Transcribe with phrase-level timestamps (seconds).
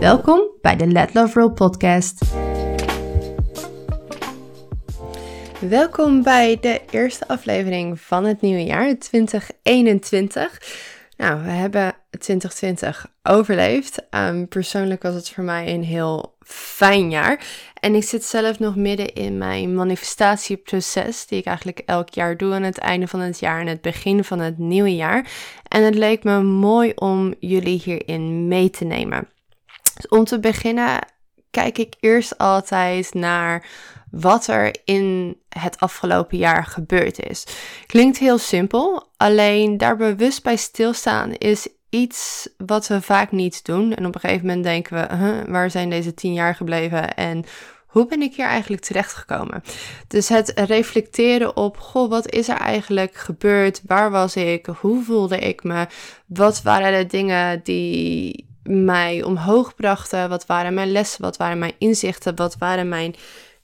[0.00, 2.34] Welkom bij de Let Love Roll podcast.
[5.60, 10.60] Welkom bij de eerste aflevering van het nieuwe jaar 2021.
[11.16, 14.06] Nou, we hebben 2020 overleefd.
[14.10, 17.44] Um, persoonlijk was het voor mij een heel fijn jaar.
[17.74, 22.54] En ik zit zelf nog midden in mijn manifestatieproces, die ik eigenlijk elk jaar doe
[22.54, 25.30] aan het einde van het jaar en het begin van het nieuwe jaar.
[25.68, 29.28] En het leek me mooi om jullie hierin mee te nemen.
[30.00, 30.98] Dus om te beginnen
[31.50, 33.66] kijk ik eerst altijd naar
[34.10, 37.46] wat er in het afgelopen jaar gebeurd is.
[37.86, 43.94] Klinkt heel simpel, alleen daar bewust bij stilstaan is iets wat we vaak niet doen.
[43.94, 47.44] En op een gegeven moment denken we, waar zijn deze tien jaar gebleven en
[47.86, 49.62] hoe ben ik hier eigenlijk terechtgekomen?
[50.08, 53.80] Dus het reflecteren op, goh, wat is er eigenlijk gebeurd?
[53.86, 54.66] Waar was ik?
[54.66, 55.86] Hoe voelde ik me?
[56.26, 60.28] Wat waren de dingen die mij omhoog brachten?
[60.28, 61.22] Wat waren mijn lessen?
[61.22, 62.36] Wat waren mijn inzichten?
[62.36, 63.14] Wat waren mijn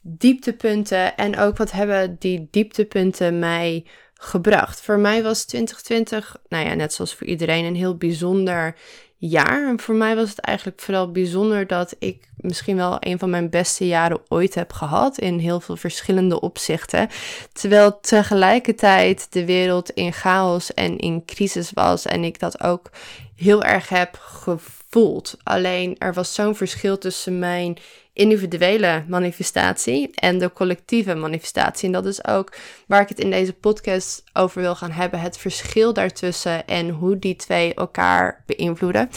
[0.01, 1.17] dieptepunten?
[1.17, 4.81] En ook wat hebben die dieptepunten mij gebracht?
[4.81, 8.75] Voor mij was 2020, nou ja, net zoals voor iedereen, een heel bijzonder
[9.17, 9.69] jaar.
[9.69, 13.51] En voor mij was het eigenlijk vooral bijzonder dat ik misschien wel een van mijn
[13.51, 15.19] beste jaren ooit heb gehad.
[15.19, 17.09] In heel veel verschillende opzichten.
[17.53, 22.07] Terwijl tegelijkertijd de wereld in chaos en in crisis was.
[22.07, 22.91] En ik dat ook
[23.37, 25.37] heel erg heb gevoeld.
[25.43, 27.79] Alleen er was zo'n verschil tussen mijn
[28.17, 31.87] individuele manifestatie en de collectieve manifestatie.
[31.87, 32.57] En dat is ook
[32.87, 35.21] waar ik het in deze podcast over wil gaan hebben.
[35.21, 39.11] Het verschil daartussen en hoe die twee elkaar beïnvloeden.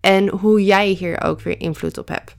[0.00, 2.34] En hoe jij hier ook weer invloed op hebt.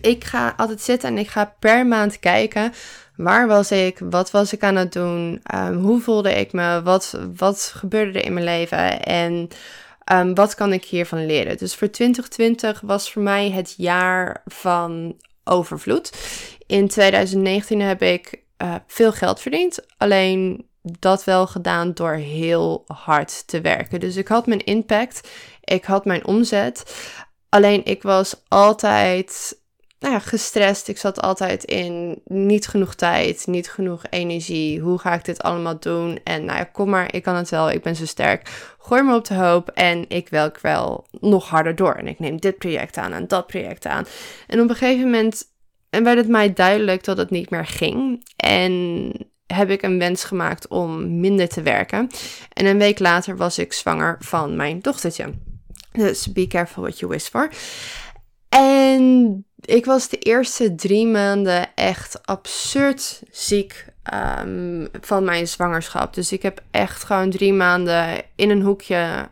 [0.00, 2.72] Ik ga altijd zitten en ik ga per maand kijken.
[3.16, 3.98] Waar was ik?
[3.98, 5.42] Wat was ik aan het doen?
[5.54, 6.82] Um, hoe voelde ik me?
[6.82, 9.02] Wat, wat gebeurde er in mijn leven?
[9.02, 9.48] En
[10.12, 11.56] um, wat kan ik hiervan leren?
[11.56, 16.12] Dus voor 2020 was voor mij het jaar van overvloed.
[16.66, 19.86] In 2019 heb ik uh, veel geld verdiend.
[19.96, 24.00] Alleen dat wel gedaan door heel hard te werken.
[24.00, 25.28] Dus ik had mijn impact,
[25.64, 26.96] ik had mijn omzet.
[27.48, 29.58] Alleen ik was altijd
[29.98, 30.88] nou ja, gestrest.
[30.88, 34.80] Ik zat altijd in niet genoeg tijd, niet genoeg energie.
[34.80, 36.20] Hoe ga ik dit allemaal doen?
[36.24, 38.74] En nou ja, kom maar, ik kan het wel, ik ben zo sterk.
[38.78, 41.94] Gooi me op de hoop en ik werk wel nog harder door.
[41.94, 44.06] En ik neem dit project aan en dat project aan.
[44.46, 45.54] En op een gegeven moment
[45.90, 48.24] en werd het mij duidelijk dat het niet meer ging.
[48.36, 49.12] En
[49.46, 52.10] heb ik een wens gemaakt om minder te werken.
[52.52, 55.34] En een week later was ik zwanger van mijn dochtertje.
[55.92, 57.50] Dus be careful what you wish for.
[58.56, 63.86] En ik was de eerste drie maanden echt absurd ziek
[64.40, 66.14] um, van mijn zwangerschap.
[66.14, 69.28] Dus ik heb echt gewoon drie maanden in een hoekje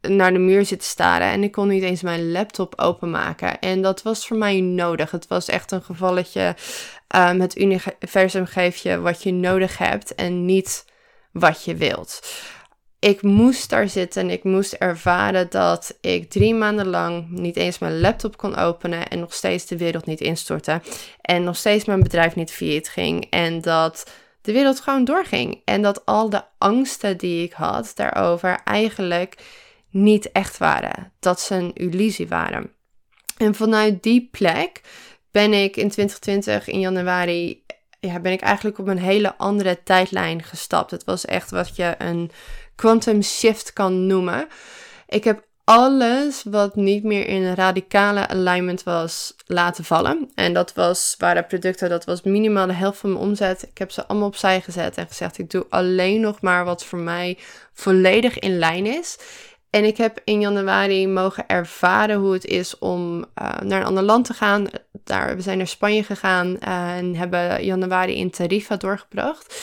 [0.00, 3.60] naar de muur zitten staren en ik kon niet eens mijn laptop openmaken.
[3.60, 5.10] En dat was voor mij nodig.
[5.10, 6.56] Het was echt een gevalletje.
[7.16, 10.84] Um, het universum geeft je wat je nodig hebt en niet
[11.32, 12.20] wat je wilt.
[13.02, 17.78] Ik moest daar zitten en ik moest ervaren dat ik drie maanden lang niet eens
[17.78, 20.80] mijn laptop kon openen en nog steeds de wereld niet instortte.
[21.20, 23.26] En nog steeds mijn bedrijf niet failliet ging.
[23.30, 25.60] En dat de wereld gewoon doorging.
[25.64, 29.36] En dat al de angsten die ik had daarover eigenlijk
[29.90, 31.12] niet echt waren.
[31.20, 32.72] Dat ze een illusie waren.
[33.36, 34.80] En vanuit die plek
[35.30, 37.62] ben ik in 2020 in januari
[38.08, 40.90] ja, ben ik eigenlijk op een hele andere tijdlijn gestapt.
[40.90, 42.30] Het was echt wat je een
[42.82, 44.48] quantum shift kan noemen.
[45.06, 50.30] Ik heb alles wat niet meer in radicale alignment was laten vallen.
[50.34, 53.62] En dat was, waren producten, dat was minimaal de helft van mijn omzet.
[53.62, 56.98] Ik heb ze allemaal opzij gezet en gezegd, ik doe alleen nog maar wat voor
[56.98, 57.38] mij
[57.72, 59.18] volledig in lijn is.
[59.70, 63.24] En ik heb in januari mogen ervaren hoe het is om uh,
[63.60, 64.66] naar een ander land te gaan.
[65.04, 69.54] Daar, we zijn naar Spanje gegaan uh, en hebben januari in Tarifa doorgebracht.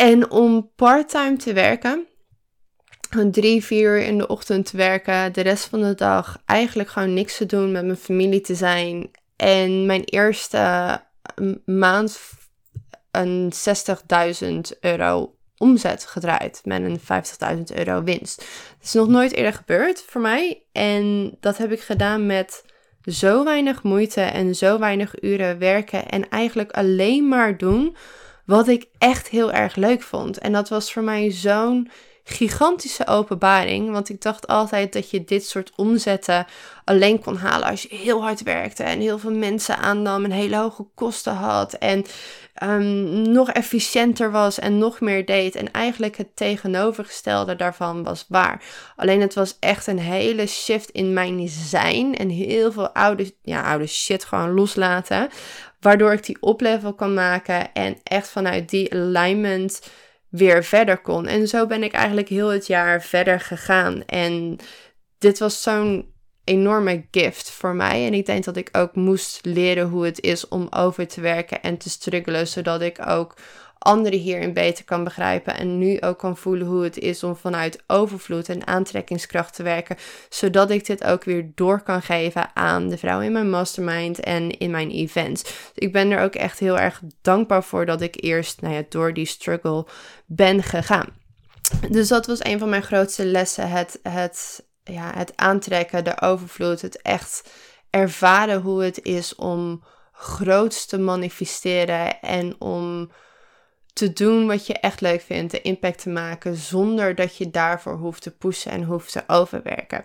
[0.00, 2.06] En om parttime te werken,
[3.30, 7.14] drie, vier uur in de ochtend te werken, de rest van de dag eigenlijk gewoon
[7.14, 9.10] niks te doen, met mijn familie te zijn.
[9.36, 11.00] En mijn eerste
[11.64, 12.20] maand
[13.10, 13.52] een
[14.44, 17.00] 60.000 euro omzet gedraaid met een
[17.56, 18.36] 50.000 euro winst.
[18.36, 20.62] Dat is nog nooit eerder gebeurd voor mij.
[20.72, 22.64] En dat heb ik gedaan met
[23.02, 27.96] zo weinig moeite en zo weinig uren werken en eigenlijk alleen maar doen
[28.48, 30.38] wat ik echt heel erg leuk vond.
[30.38, 31.90] En dat was voor mij zo'n
[32.24, 33.90] gigantische openbaring.
[33.90, 36.46] Want ik dacht altijd dat je dit soort omzetten
[36.84, 40.56] alleen kon halen als je heel hard werkte en heel veel mensen aannam en hele
[40.56, 42.04] hoge kosten had en
[42.62, 45.54] um, nog efficiënter was en nog meer deed.
[45.54, 48.62] En eigenlijk het tegenovergestelde daarvan was waar.
[48.96, 53.62] Alleen het was echt een hele shift in mijn zijn en heel veel oude, ja,
[53.62, 55.28] oude shit gewoon loslaten.
[55.80, 59.80] Waardoor ik die oplevel kan maken en echt vanuit die alignment
[60.28, 61.26] weer verder kon.
[61.26, 64.04] En zo ben ik eigenlijk heel het jaar verder gegaan.
[64.04, 64.56] En
[65.18, 66.12] dit was zo'n
[66.44, 68.06] enorme gift voor mij.
[68.06, 71.62] En ik denk dat ik ook moest leren hoe het is om over te werken
[71.62, 73.34] en te struggelen, zodat ik ook
[73.78, 77.82] anderen hierin beter kan begrijpen en nu ook kan voelen hoe het is om vanuit
[77.86, 79.96] overvloed en aantrekkingskracht te werken,
[80.28, 84.58] zodat ik dit ook weer door kan geven aan de vrouwen in mijn mastermind en
[84.58, 85.42] in mijn events.
[85.42, 88.82] Dus ik ben er ook echt heel erg dankbaar voor dat ik eerst nou ja,
[88.88, 89.86] door die struggle
[90.26, 91.16] ben gegaan.
[91.90, 96.82] Dus dat was een van mijn grootste lessen, het, het, ja, het aantrekken, de overvloed,
[96.82, 97.50] het echt
[97.90, 103.10] ervaren hoe het is om groots te manifesteren en om
[103.98, 107.96] te doen wat je echt leuk vindt, de impact te maken, zonder dat je daarvoor
[107.96, 110.04] hoeft te pushen en hoeft te overwerken.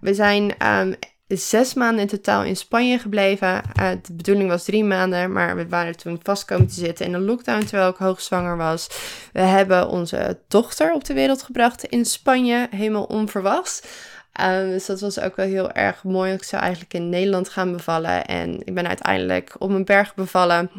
[0.00, 0.94] We zijn um,
[1.26, 3.62] zes maanden in totaal in Spanje gebleven.
[3.80, 7.14] Uh, de bedoeling was drie maanden, maar we waren toen vast komen te zitten in
[7.14, 8.88] een lockdown terwijl ik hoogzwanger was.
[9.32, 13.82] We hebben onze dochter op de wereld gebracht in Spanje, helemaal onverwachts.
[14.40, 16.32] Um, dus dat was ook wel heel erg mooi.
[16.32, 18.26] Ik zou eigenlijk in Nederland gaan bevallen.
[18.26, 20.70] En ik ben uiteindelijk op een berg bevallen.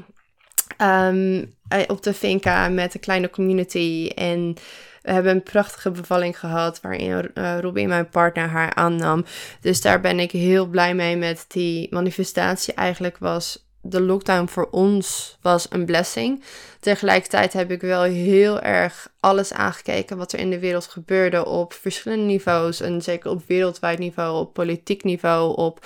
[0.81, 1.54] Um,
[1.88, 4.12] op de Finca met een kleine community.
[4.15, 4.56] En
[5.01, 9.25] we hebben een prachtige bevalling gehad waarin uh, Robin, mijn partner, haar aannam.
[9.62, 12.74] Dus daar ben ik heel blij mee met die manifestatie.
[12.74, 16.44] Eigenlijk was de lockdown voor ons was een blessing.
[16.80, 21.74] Tegelijkertijd heb ik wel heel erg alles aangekeken wat er in de wereld gebeurde op
[21.74, 22.81] verschillende niveaus.
[22.81, 25.86] En zeker op wereldwijd niveau, op politiek niveau, op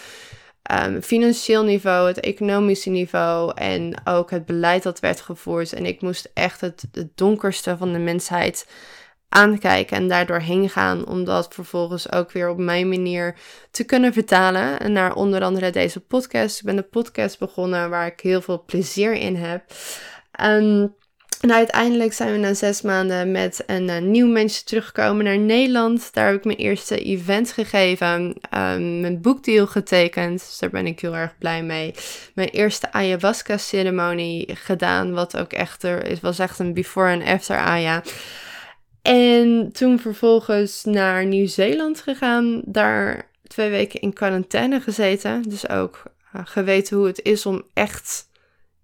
[0.72, 5.74] um, financieel niveau, het economische niveau en ook het beleid dat werd gevoerd.
[5.74, 6.86] En ik moest echt het,
[7.16, 8.68] donkerste van de mensheid
[9.30, 13.36] aankijken en daardoor heen gaan, om dat vervolgens ook weer op mijn manier
[13.72, 14.80] te kunnen vertalen.
[14.80, 16.60] En naar onder andere deze podcast.
[16.60, 19.64] Ik ben de podcast begonnen waar ik heel veel plezier in heb.
[20.42, 20.96] Um,
[21.42, 26.14] en uiteindelijk zijn we na zes maanden met een, eh, nieuw mensje teruggekomen naar Nederland.
[26.14, 30.40] Daar heb ik mijn eerste event gegeven, um, mijn boekdeal getekend.
[30.40, 31.94] Dus daar ben ik heel erg blij mee.
[32.34, 37.58] Mijn eerste ayahuasca ceremonie gedaan, wat ook echt er was echt een before en after
[37.58, 38.04] aya.
[39.02, 45.42] En toen vervolgens naar Nieuw-Zeeland gegaan, daar twee weken in quarantaine gezeten.
[45.42, 46.04] Dus ook
[46.36, 48.27] uh, geweten hoe het is om echt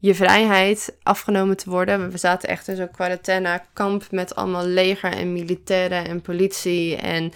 [0.04, 2.12] je vrijheid afgenomen te worden.
[2.12, 6.96] We zaten echt in zo'n quarantaine-kamp met allemaal leger en militairen en politie.
[6.96, 7.32] En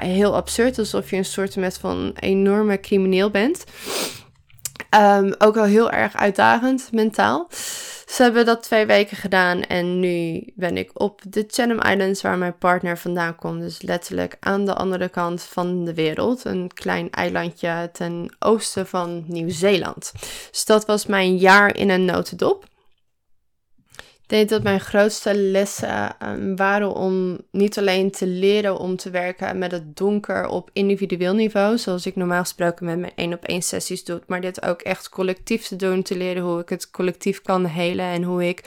[0.00, 3.64] heel absurd, alsof je een soort met van enorme crimineel bent.
[4.96, 7.46] Um, ook wel heel erg uitdagend mentaal.
[8.06, 12.38] Ze hebben dat twee weken gedaan en nu ben ik op de Chatham Islands waar
[12.38, 13.60] mijn partner vandaan komt.
[13.60, 16.44] Dus letterlijk aan de andere kant van de wereld.
[16.44, 20.12] Een klein eilandje ten oosten van Nieuw-Zeeland.
[20.50, 22.64] Dus dat was mijn jaar in een notendop.
[24.28, 29.58] Denk dat mijn grootste lessen um, waren om niet alleen te leren om te werken
[29.58, 33.62] met het donker op individueel niveau, zoals ik normaal gesproken met mijn één op één
[33.62, 37.42] sessies doe, maar dit ook echt collectief te doen, te leren hoe ik het collectief
[37.42, 38.64] kan helen en hoe ik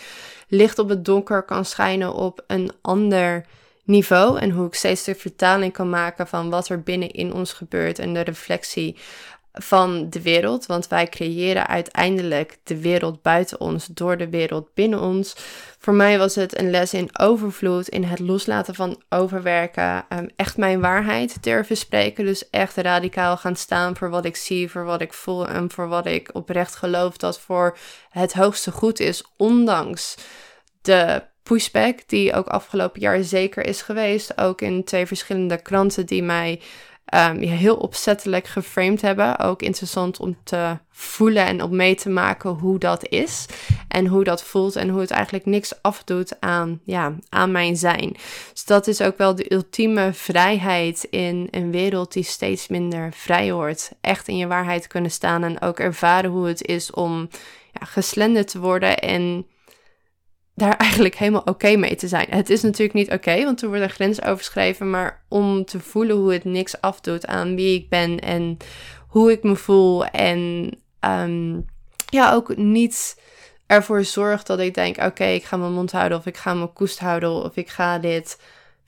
[0.47, 3.45] licht op het donker kan schijnen op een ander
[3.83, 7.99] niveau en hoe ik steeds de vertaling kan maken van wat er binnenin ons gebeurt
[7.99, 8.97] en de reflectie
[9.53, 14.99] van de wereld, want wij creëren uiteindelijk de wereld buiten ons door de wereld binnen
[14.99, 15.35] ons.
[15.79, 20.57] Voor mij was het een les in overvloed, in het loslaten van overwerken, um, echt
[20.57, 25.01] mijn waarheid durven spreken, dus echt radicaal gaan staan voor wat ik zie, voor wat
[25.01, 27.77] ik voel en voor wat ik oprecht geloof dat voor
[28.09, 30.15] het hoogste goed is, ondanks
[30.81, 36.23] de pushback die ook afgelopen jaar zeker is geweest, ook in twee verschillende kranten die
[36.23, 36.61] mij
[37.15, 39.39] um, heel opzettelijk geframed hebben.
[39.39, 43.45] Ook interessant om te voelen en om mee te maken hoe dat is.
[43.87, 48.15] En hoe dat voelt en hoe het eigenlijk niks afdoet aan, ja, aan mijn zijn.
[48.51, 53.53] Dus dat is ook wel de ultieme vrijheid in een wereld die steeds minder vrij
[53.53, 53.91] wordt.
[54.01, 57.29] Echt in je waarheid kunnen staan en ook ervaren hoe het is om
[57.79, 59.45] ja, geslenderd te worden en
[60.61, 62.27] daar eigenlijk helemaal oké mee te zijn.
[62.29, 66.15] Het is natuurlijk niet oké, want er wordt een grens overschreven, maar om te voelen
[66.15, 68.57] hoe het niks afdoet aan wie ik ben en
[69.07, 70.05] hoe ik me voel.
[70.05, 71.59] En ehm,
[72.09, 73.19] ja, ook niet
[73.67, 76.73] ervoor zorg dat ik denk: oké, ik ga mijn mond houden, of ik ga mijn
[76.73, 78.39] koest houden, of ik ga dit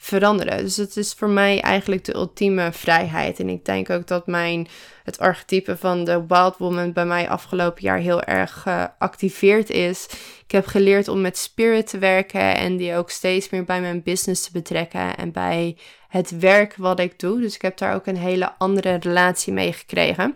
[0.04, 0.58] veranderen.
[0.58, 3.40] Dus het is voor mij eigenlijk de ultieme vrijheid.
[3.40, 4.68] En ik denk ook dat mijn,
[5.04, 10.08] het archetype van de Wild Woman bij mij afgelopen jaar heel erg geactiveerd is.
[10.44, 14.04] Ik heb geleerd om met spirit te werken en die ook steeds meer bij mijn
[14.04, 17.40] business te betrekken en bij het werk wat ik doe.
[17.40, 20.36] Dus ik heb daar ook een hele andere relatie mee gekregen.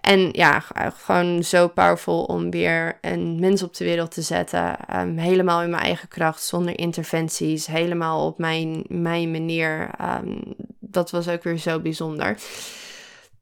[0.00, 0.64] En ja,
[0.96, 4.76] gewoon zo powerful om weer een mens op de wereld te zetten.
[4.86, 7.66] Ehm, helemaal in mijn eigen kracht, zonder interventies.
[7.66, 9.90] Helemaal op mijn, mijn manier.
[9.98, 10.40] Ehm,
[10.80, 12.38] dat was ook weer zo bijzonder.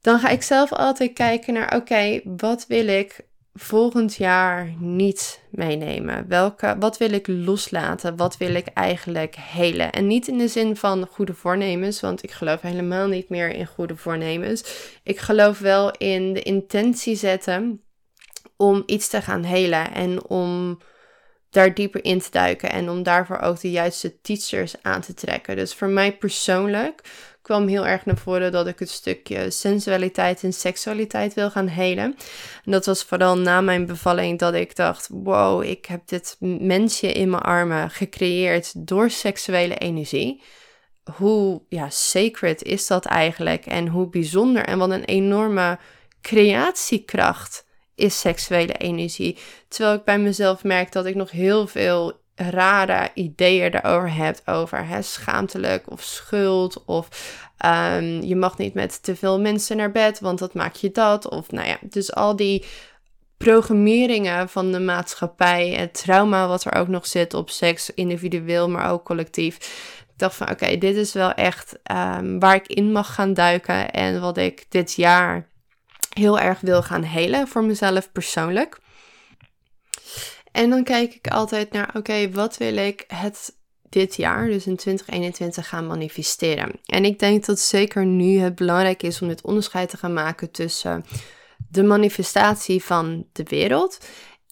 [0.01, 3.25] Dan ga ik zelf altijd kijken naar: oké, wat wil ik
[3.57, 6.29] volgend jaar niet meenemen?
[6.29, 8.17] Welke, wat wil ik loslaten?
[8.17, 9.93] Wat wil ik eigenlijk helen?
[9.93, 13.67] En niet in de zin van goede voornemens, want ik geloof helemaal niet meer in
[13.67, 14.65] goede voornemens.
[15.03, 17.83] Ik geloof wel in de intentie zetten
[18.57, 20.79] om iets te gaan helen en om
[21.51, 25.57] daar dieper in te duiken en om daarvoor ook de juiste teachers aan te trekken.
[25.57, 27.03] Dus voor mij persoonlijk
[27.47, 32.17] kwam heel erg naar voren dat ik het stukje sensualiteit en seksualiteit wil gaan helen.
[32.65, 37.12] En dat was vooral na mijn bevalling dat ik dacht: wow, ik heb dit mensje
[37.12, 40.43] in mijn armen gecreëerd door seksuele energie.
[41.17, 43.67] Hoe ja, sacred is dat eigenlijk?
[43.67, 45.79] En hoe bijzonder en wat een enorme
[46.21, 49.38] creatiekracht is seksuele energie.
[49.69, 54.47] Terwijl ik bij mezelf merk dat ik nog heel veel rare ideeën erover hebt.
[54.47, 56.85] Over hè, schaamtelijk of schuld.
[56.85, 57.09] Of
[57.64, 61.28] um, je mag niet met te veel mensen naar bed, want dat maakt je dat.
[61.28, 62.64] Of nou ja, dus al die
[63.37, 65.71] programmeringen van de maatschappij.
[65.71, 69.57] Het trauma wat er ook nog zit op seks, individueel, maar ook collectief.
[70.00, 73.90] Ik dacht van oké, dit is wel echt um, waar ik in mag gaan duiken.
[73.90, 75.49] En wat ik dit jaar
[76.12, 78.78] heel erg wil gaan helen voor mezelf persoonlijk.
[80.57, 83.57] En dan kijk ik altijd naar, oké, wat wil ik het
[83.89, 86.81] dit jaar, dus in 2021, gaan manifesteren?
[86.87, 90.51] En ik denk dat zeker nu het belangrijk is om dit onderscheid te gaan maken
[90.51, 91.05] tussen
[91.71, 93.99] de manifestatie van de wereld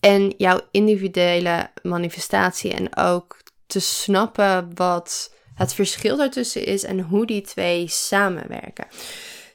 [0.00, 2.72] en jouw individuele manifestatie.
[2.72, 8.86] En ook te snappen wat het verschil daartussen is en hoe die twee samenwerken.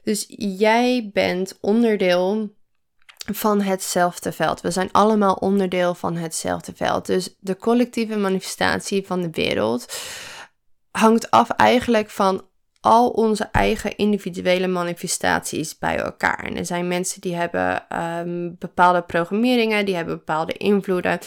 [0.04, 2.58] Dus jij bent onderdeel
[3.34, 4.62] van hetzelfde veld.
[4.62, 7.06] We zijn allemaal onderdeel van hetzelfde veld.
[7.06, 9.98] Dus de collectieve manifestatie van de wereld
[10.92, 12.44] hangt af eigenlijk van
[12.82, 16.44] al onze eigen individuele manifestaties bij elkaar.
[16.44, 21.20] En er zijn mensen die hebben um, bepaalde programmeringen, die hebben bepaalde invloeden.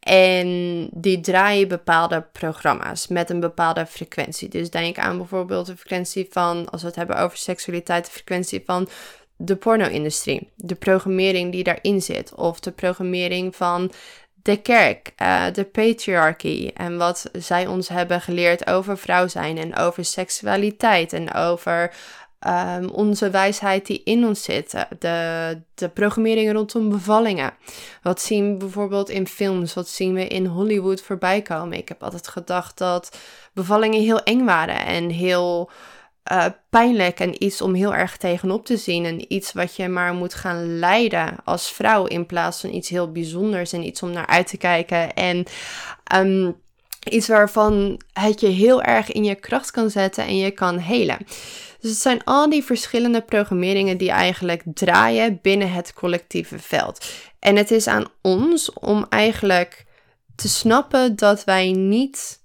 [0.00, 4.48] En die draaien bepaalde programma's met een bepaalde frequentie.
[4.48, 8.62] Dus denk aan bijvoorbeeld de frequentie van, als we het hebben over seksualiteit, de frequentie
[8.66, 8.88] van
[9.40, 13.92] de porno-industrie, de programmering die daarin zit, of de programmering van
[14.42, 19.76] de kerk, uh, de patriarchy en wat zij ons hebben geleerd over vrouw zijn en
[19.76, 21.94] over seksualiteit en over
[22.46, 27.52] um, onze wijsheid die in ons zit, de, de programmering rondom bevallingen.
[28.02, 31.78] Wat zien we bijvoorbeeld in films, wat zien we in Hollywood voorbij komen?
[31.78, 33.18] Ik heb altijd gedacht dat
[33.52, 35.70] bevallingen heel eng waren en heel
[36.32, 39.04] uh, pijnlijk en iets om heel erg tegenop te zien.
[39.04, 43.12] En iets wat je maar moet gaan leiden als vrouw in plaats van iets heel
[43.12, 45.14] bijzonders en iets om naar uit te kijken.
[45.14, 45.46] En
[46.14, 46.56] um,
[47.10, 51.18] iets waarvan het je heel erg in je kracht kan zetten en je kan helen.
[51.80, 57.06] Dus het zijn al die verschillende programmeringen die eigenlijk draaien binnen het collectieve veld.
[57.38, 59.86] En het is aan ons om eigenlijk
[60.36, 62.40] te snappen dat wij niet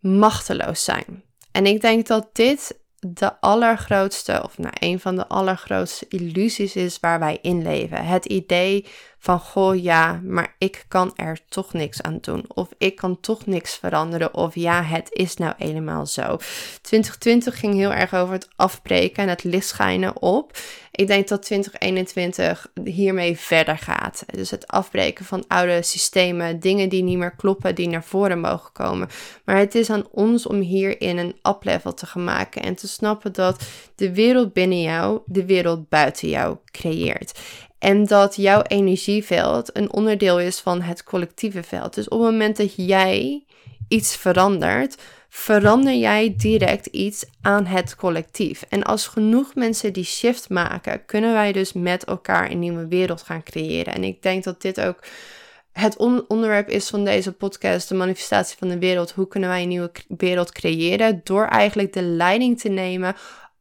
[0.00, 1.22] machteloos zijn.
[1.52, 7.00] En ik denk dat dit de allergrootste, of nou, een van de allergrootste illusies is
[7.00, 8.04] waar wij in leven.
[8.04, 8.86] Het idee
[9.28, 12.44] van, goh ja, maar ik kan er toch niks aan doen.
[12.54, 14.34] Of ik kan toch niks veranderen.
[14.34, 16.36] Of ja, het is nou helemaal zo.
[16.80, 20.58] 2020 ging heel erg over het afbreken en het lichtschijnen op.
[20.90, 24.24] Ik denk dat 2021 hiermee verder gaat.
[24.26, 28.72] Dus het afbreken van oude systemen, dingen die niet meer kloppen, die naar voren mogen
[28.72, 29.08] komen.
[29.44, 33.32] Maar het is aan ons om hierin een uplevel te gaan maken en te snappen
[33.32, 37.38] dat de wereld binnen jou de wereld buiten jou creëert.
[37.78, 41.94] En dat jouw energieveld een onderdeel is van het collectieve veld.
[41.94, 43.44] Dus op het moment dat jij
[43.88, 44.96] iets verandert,
[45.28, 48.64] verander jij direct iets aan het collectief.
[48.68, 53.22] En als genoeg mensen die shift maken, kunnen wij dus met elkaar een nieuwe wereld
[53.22, 53.94] gaan creëren.
[53.94, 54.98] En ik denk dat dit ook
[55.72, 55.96] het
[56.28, 59.10] onderwerp is van deze podcast, de manifestatie van de wereld.
[59.10, 61.20] Hoe kunnen wij een nieuwe wereld creëren?
[61.24, 63.16] Door eigenlijk de leiding te nemen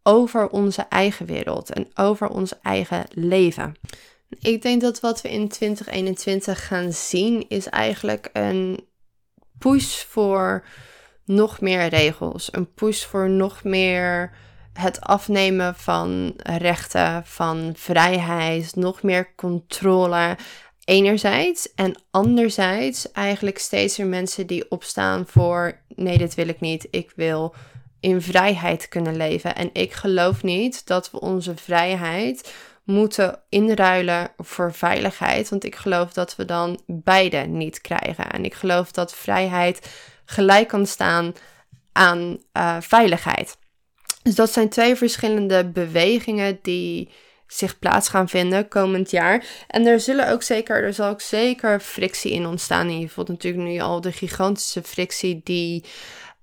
[0.08, 3.76] over onze eigen wereld en over ons eigen leven.
[4.40, 8.80] Ik denk dat wat we in 2021 gaan zien is eigenlijk een
[9.58, 10.66] push voor
[11.26, 14.32] nog meer regels, een push voor nog meer
[14.74, 20.38] het afnemen van rechten, van vrijheid, nog meer controle.
[20.84, 26.88] Enerzijds en anderzijds eigenlijk steeds meer mensen die opstaan voor nee, dit wil ik niet.
[26.92, 27.56] Ik wil
[28.08, 29.56] in vrijheid kunnen leven.
[29.56, 35.50] En ik geloof niet dat we onze vrijheid moeten inruilen voor veiligheid.
[35.50, 38.32] Want ik geloof dat we dan beide niet krijgen.
[38.32, 39.90] En ik geloof dat vrijheid
[40.26, 41.34] gelijk kan staan
[41.92, 43.58] aan uh, veiligheid.
[44.24, 47.10] Dus dat zijn twee verschillende bewegingen die
[47.48, 49.46] zich plaats gaan vinden komend jaar.
[49.68, 53.00] En er zullen ook zeker, er zal ook zeker frictie in ontstaan.
[53.00, 55.84] Je voelt natuurlijk nu al de gigantische frictie die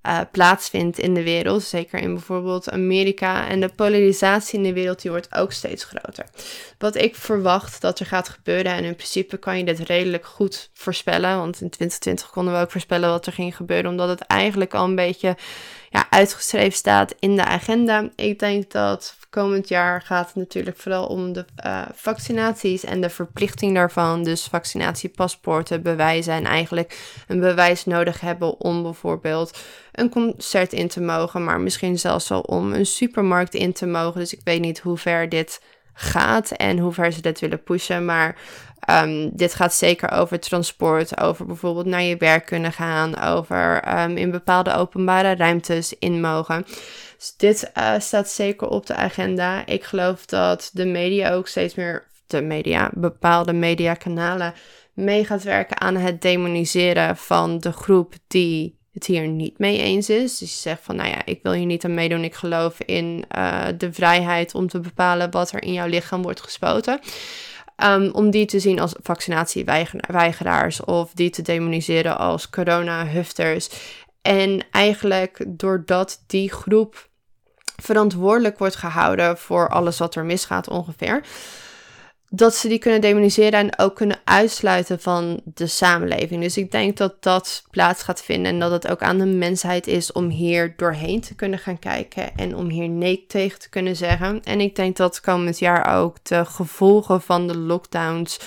[0.07, 1.63] uh, plaatsvindt in de wereld.
[1.63, 3.49] Zeker in bijvoorbeeld Amerika.
[3.49, 6.27] En de polarisatie in de wereld die wordt ook steeds groter.
[6.79, 8.73] Wat ik verwacht dat er gaat gebeuren.
[8.73, 11.37] En in principe kan je dit redelijk goed voorspellen.
[11.37, 13.91] Want in 2020 konden we ook voorspellen wat er ging gebeuren.
[13.91, 15.37] Omdat het eigenlijk al een beetje
[15.91, 18.09] ja, uitgeschreven staat in de agenda.
[18.17, 23.11] Ik denk dat komend jaar gaat het natuurlijk vooral om de uh, vaccinaties en de
[23.11, 24.23] verplichting daarvan.
[24.23, 29.59] Dus vaccinatiepaspoorten, bewijzen en eigenlijk een bewijs nodig hebben om bijvoorbeeld
[29.93, 34.21] een concert in te mogen, maar misschien zelfs al om een supermarkt in te mogen.
[34.21, 35.61] Dus ik weet niet hoe ver dit
[35.95, 38.05] gaat en hoe ver ze dit willen pushen.
[38.05, 38.37] Maar
[38.91, 44.17] um, dit gaat zeker over transport, over bijvoorbeeld naar je werk kunnen gaan, over um,
[44.17, 46.65] in bepaalde openbare ruimtes in mogen.
[47.17, 49.67] Dus dit uh, staat zeker op de agenda.
[49.67, 54.55] Ik geloof dat de media ook steeds meer, de media, bepaalde mediakanalen
[54.93, 60.09] mee gaat werken aan het demoniseren van de groep die het hier niet mee eens
[60.09, 60.39] is.
[60.39, 62.25] Dus je zegt van, nou ja, ik wil hier niet aan meedoen.
[62.25, 66.41] Ik geloof in uh, de vrijheid om te bepalen wat er in jouw lichaam wordt
[66.41, 67.01] gespoten.
[67.85, 73.69] Um, om die te zien als vaccinatieweigeraars of die te demoniseren als corona-hufters.
[74.23, 77.09] En eigenlijk doordat die groep
[77.83, 81.25] verantwoordelijk wordt gehouden voor alles wat er misgaat ongeveer,
[82.37, 86.43] dat ze die kunnen demoniseren en ook kunnen uitsluiten van de samenleving.
[86.43, 89.87] Dus ik denk dat dat plaats gaat vinden en dat het ook aan de mensheid
[89.87, 93.97] is om hier doorheen te kunnen gaan kijken en om hier nee tegen te kunnen
[93.97, 94.43] zeggen.
[94.45, 98.41] En ik denk dat komend jaar ook de gevolgen van de lockdowns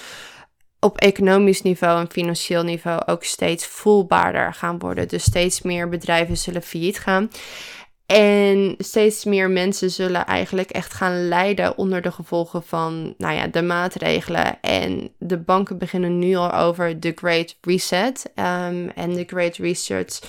[0.79, 5.07] op economisch niveau en financieel niveau ook steeds voelbaarder gaan worden.
[5.07, 7.29] Dus steeds meer bedrijven zullen failliet gaan.
[8.07, 13.47] En steeds meer mensen zullen eigenlijk echt gaan lijden onder de gevolgen van nou ja,
[13.47, 14.61] de maatregelen.
[14.61, 18.31] En de banken beginnen nu al over de Great Reset.
[18.35, 20.21] Um, en de Great Reset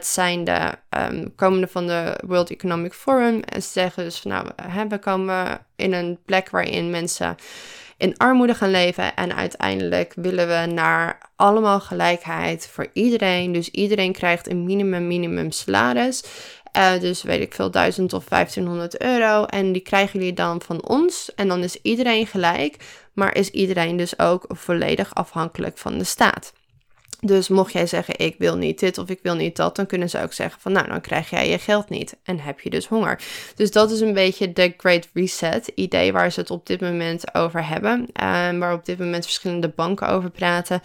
[0.00, 3.40] zijn de um, komende van de World Economic Forum.
[3.40, 4.48] En ze zeggen dus nou,
[4.88, 7.36] we komen in een plek waarin mensen
[7.96, 9.14] in armoede gaan leven.
[9.14, 13.52] En uiteindelijk willen we naar allemaal gelijkheid voor iedereen.
[13.52, 16.24] Dus iedereen krijgt een minimum, minimum salaris.
[16.76, 19.44] Uh, dus weet ik veel, 1000 of 1500 euro.
[19.44, 21.34] En die krijgen jullie dan van ons.
[21.34, 22.76] En dan is iedereen gelijk.
[23.12, 26.52] Maar is iedereen dus ook volledig afhankelijk van de staat.
[27.20, 30.10] Dus mocht jij zeggen, ik wil niet dit of ik wil niet dat, dan kunnen
[30.10, 32.86] ze ook zeggen van, nou, dan krijg jij je geld niet en heb je dus
[32.86, 33.20] honger.
[33.54, 37.34] Dus dat is een beetje de Great Reset idee waar ze het op dit moment
[37.34, 38.06] over hebben.
[38.12, 40.80] En waar op dit moment verschillende banken over praten.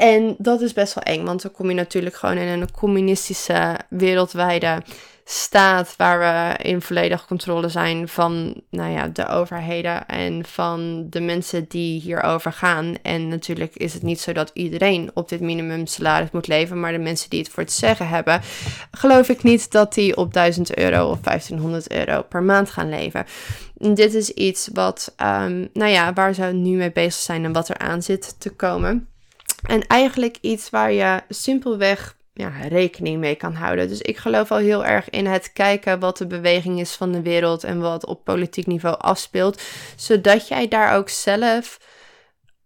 [0.00, 3.78] En dat is best wel eng, want dan kom je natuurlijk gewoon in een communistische
[3.88, 4.82] wereldwijde
[5.24, 11.20] staat waar we in volledige controle zijn van nou ja, de overheden en van de
[11.20, 12.94] mensen die hierover gaan.
[13.02, 16.92] En natuurlijk is het niet zo dat iedereen op dit minimum salaris moet leven, maar
[16.92, 18.40] de mensen die het voor het zeggen hebben,
[18.90, 23.24] geloof ik niet dat die op 1000 euro of 1500 euro per maand gaan leven.
[23.74, 27.68] dit is iets wat, um, nou ja, waar ze nu mee bezig zijn en wat
[27.68, 29.08] er aan zit te komen.
[29.62, 33.88] En eigenlijk iets waar je simpelweg ja, rekening mee kan houden.
[33.88, 37.22] Dus ik geloof al heel erg in het kijken wat de beweging is van de
[37.22, 39.62] wereld en wat op politiek niveau afspeelt,
[39.96, 41.80] zodat jij daar ook zelf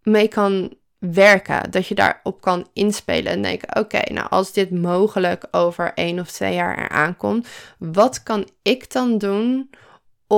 [0.03, 5.47] mee kan werken, dat je daarop kan inspelen en denken: oké, nou als dit mogelijk
[5.51, 9.71] over één of twee jaar eraan komt, wat kan ik dan doen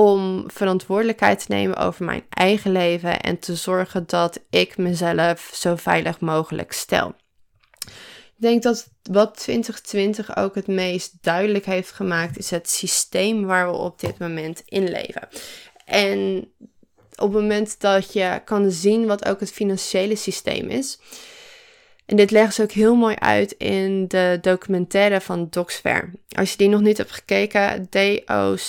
[0.05, 5.75] om verantwoordelijkheid te nemen over mijn eigen leven en te zorgen dat ik mezelf zo
[5.75, 7.15] veilig mogelijk stel.
[7.85, 13.71] Ik denk dat wat 2020 ook het meest duidelijk heeft gemaakt, is het systeem waar
[13.71, 15.27] we op dit moment in leven.
[15.85, 16.51] En
[17.15, 20.99] op het moment dat je kan zien wat ook het financiële systeem is,
[22.07, 26.11] En dit leggen ze ook heel mooi uit in de documentaire van Docsfair.
[26.29, 28.59] Als je die nog niet hebt gekeken, D-O-C-S-F-A-I-R.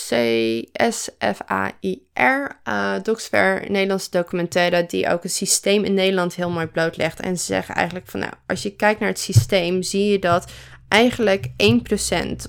[2.68, 7.20] Uh, Docsfair, een Nederlandse documentaire die ook het systeem in Nederland heel mooi blootlegt.
[7.20, 10.50] En ze zeggen eigenlijk van nou, als je kijkt naar het systeem, zie je dat
[10.88, 11.50] eigenlijk 1%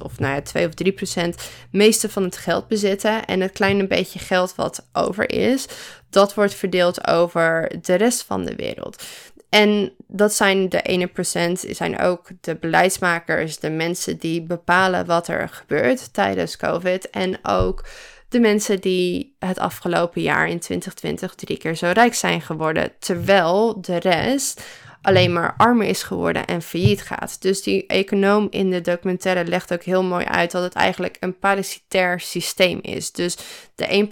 [0.03, 0.73] of nou ja, 2 of
[1.21, 1.29] 3%
[1.71, 3.25] meeste van het geld bezitten.
[3.25, 5.65] En het kleine beetje geld wat over is,
[6.09, 9.03] dat wordt verdeeld over de rest van de wereld.
[9.49, 15.27] En dat zijn de ene procent, zijn ook de beleidsmakers, de mensen die bepalen wat
[15.27, 17.09] er gebeurt tijdens COVID.
[17.09, 17.85] En ook
[18.29, 22.91] de mensen die het afgelopen jaar in 2020 drie keer zo rijk zijn geworden.
[22.99, 24.61] Terwijl de rest
[25.01, 27.41] alleen maar armer is geworden en failliet gaat.
[27.41, 31.39] Dus die econoom in de documentaire legt ook heel mooi uit dat het eigenlijk een
[31.39, 33.11] parasitair systeem is.
[33.11, 33.37] Dus
[33.75, 34.07] de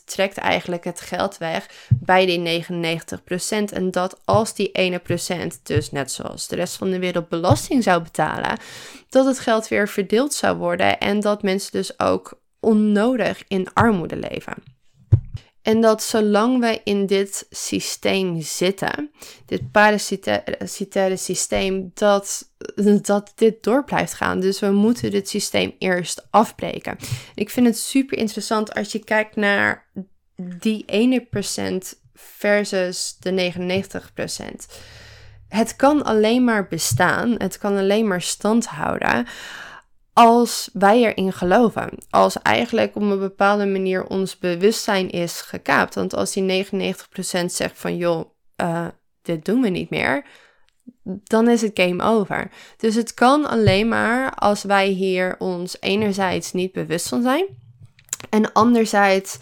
[0.00, 3.72] 1% trekt eigenlijk het geld weg bij die 99%.
[3.72, 4.70] En dat als die
[5.52, 8.58] 1%, dus net zoals de rest van de wereld, belasting zou betalen,
[9.08, 14.16] dat het geld weer verdeeld zou worden en dat mensen dus ook onnodig in armoede
[14.16, 14.54] leven.
[15.62, 19.10] En dat zolang wij in dit systeem zitten,
[19.46, 22.50] dit parasitaire systeem, dat,
[23.02, 24.40] dat dit door blijft gaan.
[24.40, 26.96] Dus we moeten dit systeem eerst afbreken.
[27.34, 29.90] Ik vind het super interessant als je kijkt naar
[30.36, 34.74] die ene procent versus de 99%.
[35.48, 39.26] Het kan alleen maar bestaan, het kan alleen maar stand houden
[40.20, 41.90] als wij erin geloven.
[42.10, 45.94] Als eigenlijk op een bepaalde manier ons bewustzijn is gekaapt.
[45.94, 48.86] Want als die 99% zegt van joh, uh,
[49.22, 50.24] dit doen we niet meer,
[51.04, 52.50] dan is het game over.
[52.76, 57.46] Dus het kan alleen maar als wij hier ons enerzijds niet bewust van zijn.
[58.30, 59.38] En anderzijds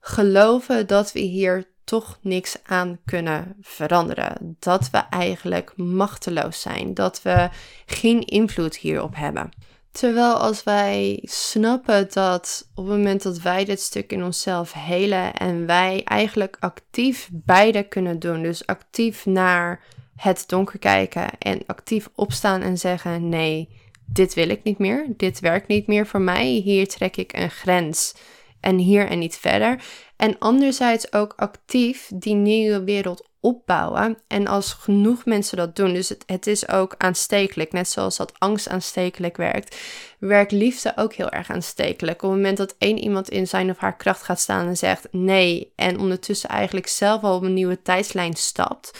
[0.00, 4.56] geloven dat we hier toch niks aan kunnen veranderen.
[4.58, 6.94] Dat we eigenlijk machteloos zijn.
[6.94, 7.48] Dat we
[7.86, 9.50] geen invloed hierop hebben.
[9.92, 15.34] Terwijl als wij snappen dat op het moment dat wij dit stuk in onszelf helen
[15.34, 19.84] en wij eigenlijk actief beide kunnen doen, dus actief naar
[20.16, 23.68] het donker kijken en actief opstaan en zeggen: nee,
[24.06, 27.50] dit wil ik niet meer, dit werkt niet meer voor mij, hier trek ik een
[27.50, 28.14] grens
[28.60, 29.82] en hier en niet verder.
[30.16, 34.18] En anderzijds ook actief die nieuwe wereld opbouwen.
[34.26, 38.68] En als genoeg mensen dat doen, dus het, is ook aanstekelijk, net zoals dat angst
[38.68, 39.76] aanstekelijk werkt,
[40.18, 42.22] werkt liefde ook heel erg aanstekelijk.
[42.22, 45.08] Op het moment dat één iemand in zijn of haar kracht gaat staan en zegt
[45.10, 48.98] nee, en ondertussen eigenlijk zelf al op een nieuwe tijdslijn stapt,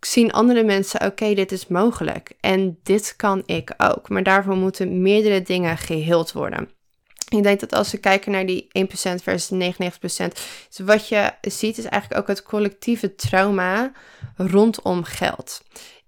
[0.00, 4.08] zien andere mensen, oké, dit is mogelijk en dit kan ik ook.
[4.08, 6.77] Maar daarvoor moeten meerdere dingen geheeld worden.
[7.28, 9.54] Ik denk dat als we kijken naar die 1% versus 99%,
[10.00, 13.92] dus wat je ziet is eigenlijk ook het collectieve trauma
[14.36, 15.62] rondom geld.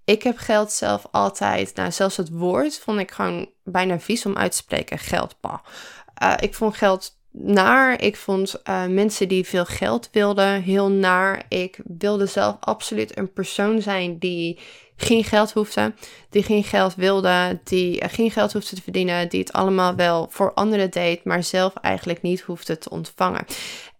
[0.05, 4.37] Ik heb geld zelf altijd, nou zelfs het woord vond ik gewoon bijna vies om
[4.37, 5.35] uit te spreken, geld.
[5.43, 8.01] Uh, ik vond geld naar.
[8.01, 11.43] Ik vond uh, mensen die veel geld wilden heel naar.
[11.49, 14.59] Ik wilde zelf absoluut een persoon zijn die
[15.01, 15.93] geen geld hoefde,
[16.29, 20.53] die geen geld wilde, die geen geld hoefde te verdienen, die het allemaal wel voor
[20.53, 23.45] anderen deed, maar zelf eigenlijk niet hoefde te ontvangen.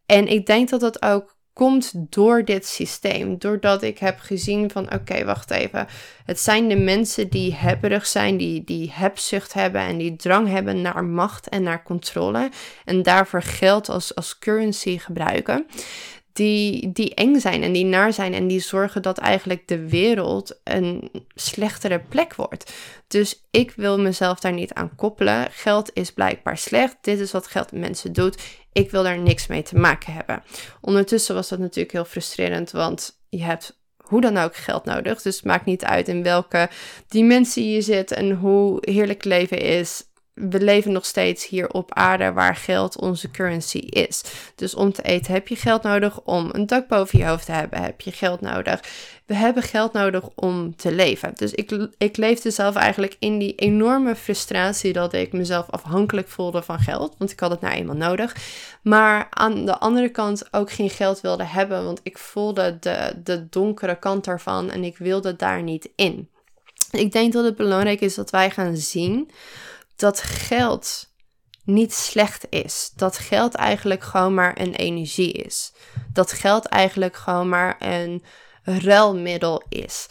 [0.06, 3.38] En ik denk dat dat ook komt door dit systeem.
[3.38, 5.88] Doordat ik heb gezien van oké, wacht even.
[6.26, 10.82] Het zijn de mensen die hebberig zijn, die, die hebzucht hebben en die drang hebben
[10.82, 12.50] naar macht en naar controle.
[12.86, 15.66] En daarvoor geld als, als currency gebruiken
[16.34, 20.60] die, die eng zijn en die naar zijn en die zorgen dat eigenlijk de wereld
[20.64, 22.74] een slechtere plek wordt.
[23.08, 25.48] Dus ik wil mezelf daar niet aan koppelen.
[25.52, 26.98] Geld is blijkbaar slecht.
[27.02, 28.42] Dit is wat geld mensen doet.
[28.72, 30.44] Ik wil daar niks mee te maken hebben.
[30.82, 35.22] Ondertussen was dat natuurlijk heel frustrerend, want je hebt hoe dan ook geld nodig.
[35.22, 36.70] Dus het maakt niet uit in welke
[37.08, 42.32] dimensie je zit en hoe heerlijk leven is we leven nog steeds hier op aarde
[42.32, 44.24] waar geld onze currency is.
[44.56, 47.52] Dus om te eten heb je geld nodig, om een dak boven je hoofd te
[47.52, 48.80] hebben heb je geld nodig.
[49.26, 51.32] We hebben geld nodig om te leven.
[51.36, 56.62] Dus ik, ik leefde zelf eigenlijk in die enorme frustratie dat ik mezelf afhankelijk voelde
[56.62, 58.36] van geld, want ik had het nou eenmaal nodig.
[58.82, 63.50] Maar aan de andere kant ook geen geld wilde hebben, want ik voelde de, de
[63.50, 66.30] donkere kant daarvan en ik wilde daar niet in.
[66.92, 69.32] Ik denk dat het belangrijk is dat wij gaan zien
[70.02, 71.14] dat geld
[71.64, 72.92] niet slecht is.
[72.96, 75.74] Dat geld eigenlijk gewoon maar een energie is.
[76.14, 78.24] Dat geld eigenlijk gewoon maar een
[78.64, 80.08] ruilmiddel is.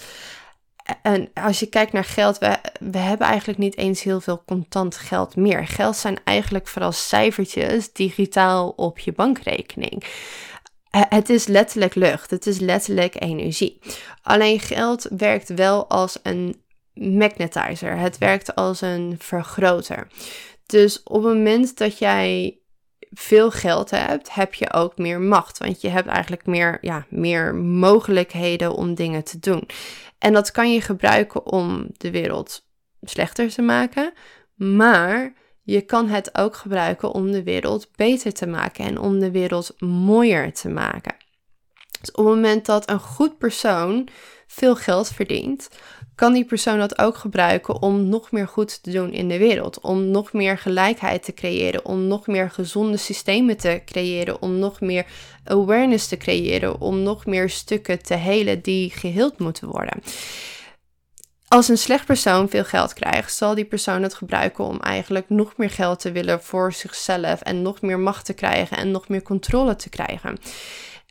[1.03, 4.96] En als je kijkt naar geld, we, we hebben eigenlijk niet eens heel veel contant
[4.96, 5.66] geld meer.
[5.66, 10.05] Geld zijn eigenlijk vooral cijfertjes digitaal op je bankrekening.
[10.90, 13.79] het is letterlijk lucht, het is letterlijk energie.
[14.22, 16.62] Alleen geld werkt wel als een
[16.94, 20.07] magnetizer, het werkt als een vergroter.
[20.66, 22.61] Dus op het moment dat jij
[23.11, 25.59] veel geld hebt, heb je ook meer macht.
[25.59, 29.68] Want je hebt eigenlijk meer, ja, meer mogelijkheden om dingen te doen.
[30.18, 32.68] En dat kan je gebruiken om de wereld
[33.00, 34.12] slechter te maken.
[34.55, 39.31] Maar je kan het ook gebruiken om de wereld beter te maken en om de
[39.31, 41.16] wereld mooier te maken.
[42.00, 44.09] Dus op het moment dat een goed persoon
[44.52, 45.68] veel geld verdient,
[46.14, 49.80] kan die persoon dat ook gebruiken om nog meer goed te doen in de wereld.
[49.80, 54.80] Om nog meer gelijkheid te creëren, om nog meer gezonde systemen te creëren, om nog
[54.80, 55.06] meer
[55.44, 60.02] awareness te creëren, om nog meer stukken te helen die geheeld moeten worden.
[61.48, 65.56] Als een slecht persoon veel geld krijgt, zal die persoon het gebruiken om eigenlijk nog
[65.56, 69.22] meer geld te willen voor zichzelf en nog meer macht te krijgen en nog meer
[69.22, 70.38] controle te krijgen.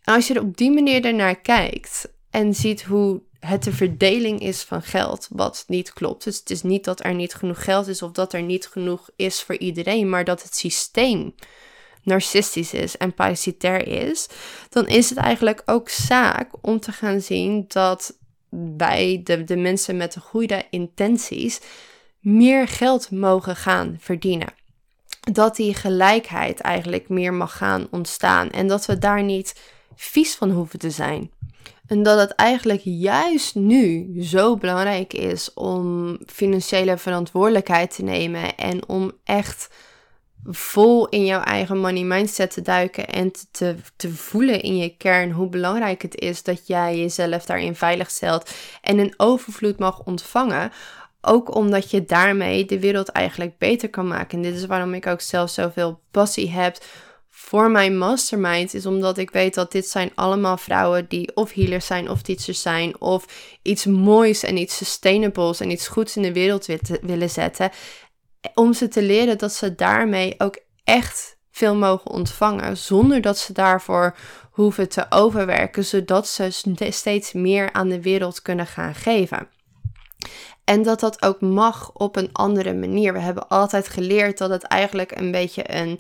[0.04, 4.40] En als je er op die manier ernaar kijkt en ziet hoe het de verdeling
[4.40, 6.24] is van geld, wat niet klopt.
[6.24, 9.10] Dus het is niet dat er niet genoeg geld is of dat er niet genoeg
[9.16, 11.34] is voor iedereen, maar dat het systeem
[12.04, 14.28] narcistisch is en parasitair is,
[14.70, 18.18] dan is het eigenlijk ook zaak om te gaan zien dat
[18.50, 21.60] bij de, de mensen met de goede intenties
[22.20, 24.54] meer geld mogen gaan verdienen.
[25.32, 29.60] Dat die gelijkheid eigenlijk meer mag gaan ontstaan en dat we daar niet
[29.96, 31.32] vies van hoeven te zijn.
[31.90, 38.88] En dat het eigenlijk juist nu zo belangrijk is om financiële verantwoordelijkheid te nemen en
[38.88, 39.70] om echt
[40.44, 45.32] vol in jouw eigen money mindset te duiken en te, te voelen in je kern
[45.32, 50.72] hoe belangrijk het is dat jij jezelf daarin veilig stelt en een overvloed mag ontvangen.
[51.22, 54.38] Ook omdat je daarmee de wereld eigenlijk beter kan maken.
[54.38, 56.78] En dit is waarom ik ook zelf zoveel passie heb
[57.50, 61.86] voor mijn mastermind is omdat ik weet dat dit zijn allemaal vrouwen die of healers
[61.86, 63.26] zijn of teachers zijn of
[63.62, 66.66] iets moois en iets sustainables en iets goeds in de wereld
[67.02, 67.72] willen zetten.
[68.54, 73.54] Om ze te leren dat ze daarmee ook echt veel mogen ontvangen zonder dat ze
[73.54, 74.16] daarvoor
[74.52, 76.50] hoeven te overwerken, zodat ze
[76.90, 79.48] steeds meer aan de wereld kunnen gaan geven.
[80.64, 83.14] En dat dat ook mag op een andere manier.
[83.14, 86.00] We hebben altijd geleerd dat het eigenlijk een beetje een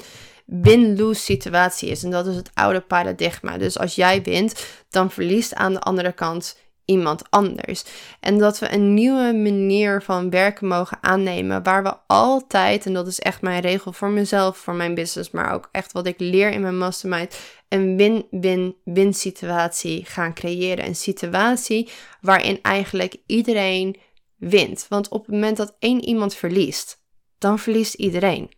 [0.49, 2.03] win-lose situatie is.
[2.03, 3.57] En dat is het oude paradigma.
[3.57, 7.83] Dus als jij wint, dan verliest aan de andere kant iemand anders.
[8.19, 13.07] En dat we een nieuwe manier van werken mogen aannemen, waar we altijd, en dat
[13.07, 16.51] is echt mijn regel voor mezelf, voor mijn business, maar ook echt wat ik leer
[16.51, 20.85] in mijn mastermind, een win-win-win situatie gaan creëren.
[20.85, 21.89] Een situatie
[22.21, 23.95] waarin eigenlijk iedereen
[24.35, 24.85] wint.
[24.89, 27.03] Want op het moment dat één iemand verliest,
[27.37, 28.57] dan verliest iedereen.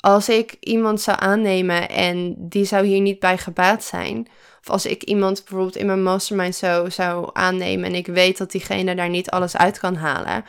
[0.00, 4.28] Als ik iemand zou aannemen en die zou hier niet bij gebaat zijn,
[4.60, 8.50] of als ik iemand bijvoorbeeld in mijn mastermind zou, zou aannemen en ik weet dat
[8.50, 10.44] diegene daar niet alles uit kan halen,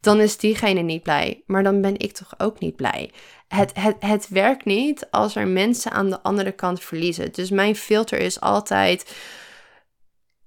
[0.00, 1.42] dan is diegene niet blij.
[1.46, 3.10] Maar dan ben ik toch ook niet blij.
[3.48, 7.32] Het, het, het werkt niet als er mensen aan de andere kant verliezen.
[7.32, 9.14] Dus mijn filter is altijd: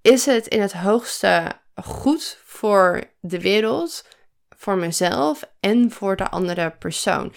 [0.01, 4.05] is het in het hoogste goed voor de wereld,
[4.49, 7.33] voor mezelf en voor de andere persoon?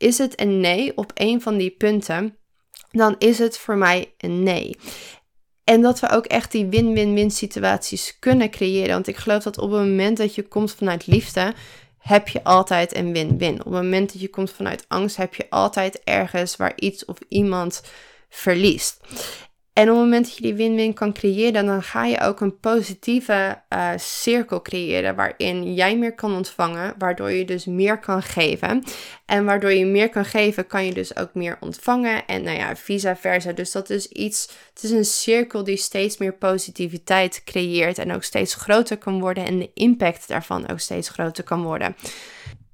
[0.00, 2.36] Is het een nee op een van die punten,
[2.90, 4.76] dan is het voor mij een nee.
[5.64, 8.92] En dat we ook echt die win-win-win situaties kunnen creëren.
[8.92, 11.54] Want ik geloof dat op het moment dat je komt vanuit liefde,
[11.98, 13.52] heb je altijd een win-win.
[13.52, 17.16] Op het moment dat je komt vanuit angst, heb je altijd ergens waar iets of
[17.28, 17.82] iemand
[18.28, 19.00] verliest.
[19.72, 22.58] En op het moment dat je die win-win kan creëren, dan ga je ook een
[22.58, 28.84] positieve uh, cirkel creëren waarin jij meer kan ontvangen, waardoor je dus meer kan geven.
[29.26, 32.26] En waardoor je meer kan geven, kan je dus ook meer ontvangen.
[32.26, 33.52] En nou ja, vice versa.
[33.52, 38.22] Dus dat is iets, het is een cirkel die steeds meer positiviteit creëert en ook
[38.22, 41.96] steeds groter kan worden en de impact daarvan ook steeds groter kan worden.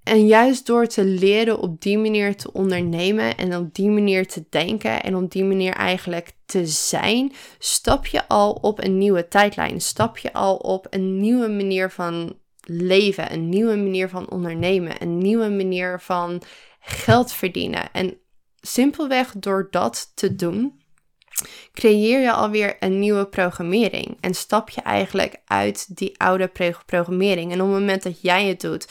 [0.06, 4.44] En juist door te leren op die manier te ondernemen en op die manier te
[4.50, 9.80] denken en op die manier eigenlijk te zijn, stap je al op een nieuwe tijdlijn.
[9.80, 15.18] Stap je al op een nieuwe manier van leven, een nieuwe manier van ondernemen, een
[15.18, 16.42] nieuwe manier van
[16.80, 17.92] geld verdienen.
[17.92, 18.18] En
[18.60, 20.80] simpelweg door dat te doen,
[21.72, 26.50] creëer je alweer een nieuwe programmering en stap je eigenlijk uit die oude
[26.86, 27.52] programmering.
[27.52, 28.86] En op het moment dat jij het doet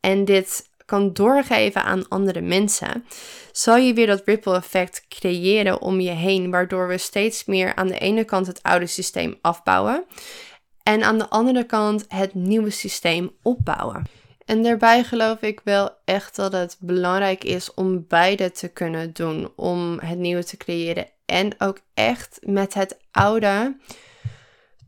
[0.00, 3.04] en dit kan doorgeven aan andere mensen,
[3.52, 7.86] zal je weer dat ripple effect creëren om je heen, waardoor we steeds meer aan
[7.86, 10.04] de ene kant het oude systeem afbouwen
[10.82, 14.06] en aan de andere kant het nieuwe systeem opbouwen.
[14.44, 19.52] En daarbij geloof ik wel echt dat het belangrijk is om beide te kunnen doen.
[19.56, 21.06] Om het nieuwe te creëren.
[21.26, 23.76] En ook echt met het oude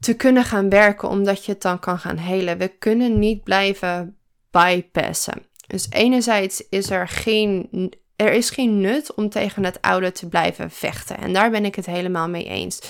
[0.00, 2.58] te kunnen gaan werken, omdat je het dan kan gaan helen.
[2.58, 4.19] We kunnen niet blijven
[4.50, 5.46] bypassen.
[5.66, 7.68] Dus enerzijds is er geen,
[8.16, 11.18] er is geen nut om tegen het oude te blijven vechten.
[11.18, 12.80] En daar ben ik het helemaal mee eens.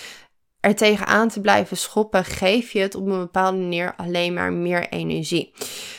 [0.61, 4.89] Er tegenaan te blijven schoppen, geef je het op een bepaalde manier alleen maar meer
[4.89, 5.53] energie.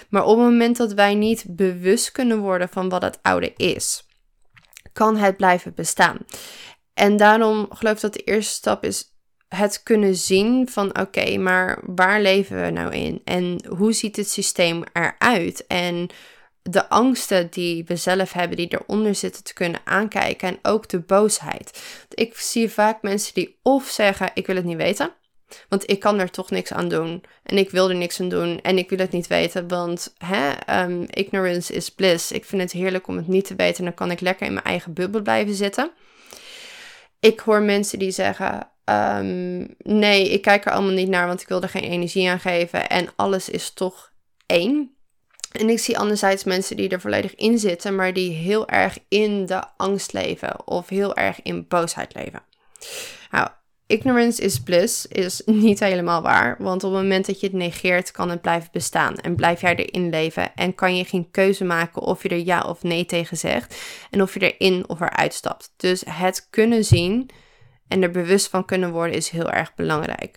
[0.10, 4.08] Maar op het moment dat wij niet bewust kunnen worden van wat het oude is,
[4.93, 6.17] kan het blijven bestaan.
[6.93, 9.11] En daarom geloof ik dat de eerste stap is
[9.55, 13.21] het kunnen zien van oké, maar waar leven we nou in?
[13.23, 15.67] En hoe ziet het systeem eruit?
[15.67, 16.09] En
[16.61, 20.47] de angsten die we zelf hebben, die eronder zitten, te kunnen aankijken.
[20.47, 21.83] En ook de boosheid.
[22.09, 25.13] Ik zie vaak mensen die of zeggen: Ik wil het niet weten.
[25.69, 27.23] Want ik kan er toch niks aan doen.
[27.43, 28.61] En ik wil er niks aan doen.
[28.61, 29.67] En ik wil het niet weten.
[29.67, 32.31] Want hè, um, ignorance is bliss.
[32.31, 33.77] Ik vind het heerlijk om het niet te weten.
[33.77, 35.91] En dan kan ik lekker in mijn eigen bubbel blijven zitten.
[37.19, 38.69] Ik hoor mensen die zeggen:
[39.17, 41.27] um, Nee, ik kijk er allemaal niet naar.
[41.27, 42.89] Want ik wil er geen energie aan geven.
[42.89, 44.12] En alles is toch
[44.45, 44.95] één.
[45.51, 49.45] En ik zie anderzijds mensen die er volledig in zitten, maar die heel erg in
[49.45, 52.43] de angst leven of heel erg in boosheid leven.
[53.32, 53.47] Nou,
[53.88, 58.12] ignorance is bliss is niet helemaal waar, want op het moment dat je het negeert,
[58.12, 62.01] kan het blijven bestaan en blijf jij erin leven en kan je geen keuze maken
[62.01, 63.75] of je er ja of nee tegen zegt
[64.10, 65.73] en of je erin of eruit stapt.
[65.77, 67.30] Dus het kunnen zien
[67.91, 70.36] en er bewust van kunnen worden is heel erg belangrijk.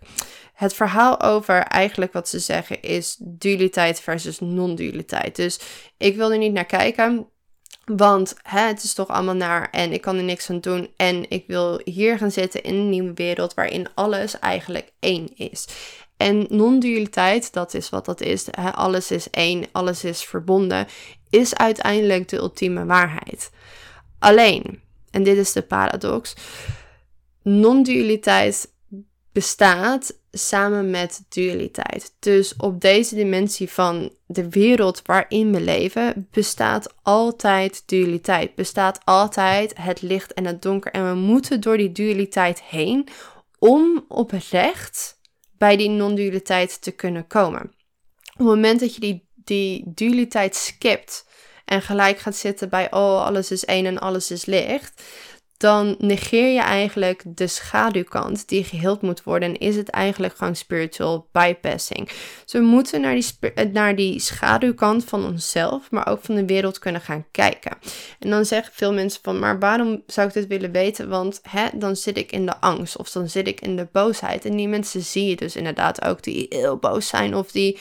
[0.55, 5.37] Het verhaal over eigenlijk wat ze zeggen is dualiteit versus non-dualiteit.
[5.37, 5.61] Dus
[5.97, 7.27] ik wil er niet naar kijken.
[7.85, 10.89] Want hè, het is toch allemaal naar en ik kan er niks aan doen.
[10.97, 15.67] En ik wil hier gaan zitten in een nieuwe wereld waarin alles eigenlijk één is.
[16.17, 18.47] En non-dualiteit, dat is wat dat is.
[18.51, 20.87] Hè, alles is één, alles is verbonden.
[21.31, 23.51] Is uiteindelijk de ultieme waarheid.
[24.19, 26.35] Alleen, en dit is de paradox.
[27.45, 28.73] Non-dualiteit
[29.33, 32.15] bestaat samen met dualiteit.
[32.19, 38.55] Dus op deze dimensie van de wereld waarin we leven, bestaat altijd dualiteit.
[38.55, 40.93] Bestaat altijd het licht en het donker.
[40.93, 43.09] En we moeten door die dualiteit heen
[43.59, 45.21] om oprecht
[45.59, 47.63] bij die non-dualiteit te kunnen komen.
[47.63, 51.27] Op het moment dat je die, die dualiteit skipt
[51.65, 55.03] en gelijk gaat zitten bij, oh, alles is één en alles is licht,
[55.65, 59.49] dan negeer je eigenlijk de schaduwkant die geheeld moet worden.
[59.49, 62.09] En is het eigenlijk gewoon spiritual bypassing.
[62.43, 66.45] Dus we moeten naar die, eh, naar die schaduwkant van onszelf, maar ook van de
[66.45, 67.77] wereld kunnen gaan kijken.
[68.19, 71.09] En dan zeggen veel mensen van, maar waarom zou ik dit willen weten?
[71.09, 74.45] Want hè, dan zit ik in de angst of dan zit ik in de boosheid.
[74.45, 77.79] En die mensen zie je dus inderdaad ook die heel boos zijn of die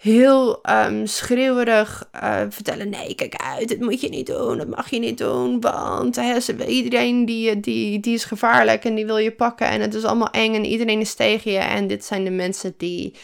[0.00, 4.90] heel um, schreeuwerig uh, vertellen: nee, kijk uit, dit moet je niet doen, dat mag
[4.90, 6.16] je niet doen, want
[6.66, 10.30] iedereen die, die, die is gevaarlijk en die wil je pakken en het is allemaal
[10.30, 11.58] eng en iedereen is tegen je.
[11.58, 13.14] En dit zijn de mensen die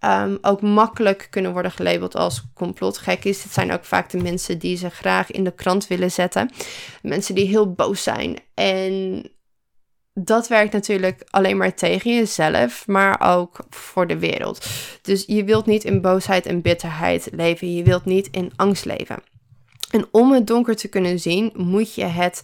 [0.00, 3.42] um, ook makkelijk kunnen worden gelabeld als complotgek is.
[3.42, 6.50] Dit zijn ook vaak de mensen die ze graag in de krant willen zetten.
[7.02, 9.22] Mensen die heel boos zijn en
[10.18, 14.66] dat werkt natuurlijk alleen maar tegen jezelf, maar ook voor de wereld.
[15.02, 17.74] Dus je wilt niet in boosheid en bitterheid leven.
[17.74, 19.22] Je wilt niet in angst leven.
[19.90, 22.42] En om het donker te kunnen zien, moet je het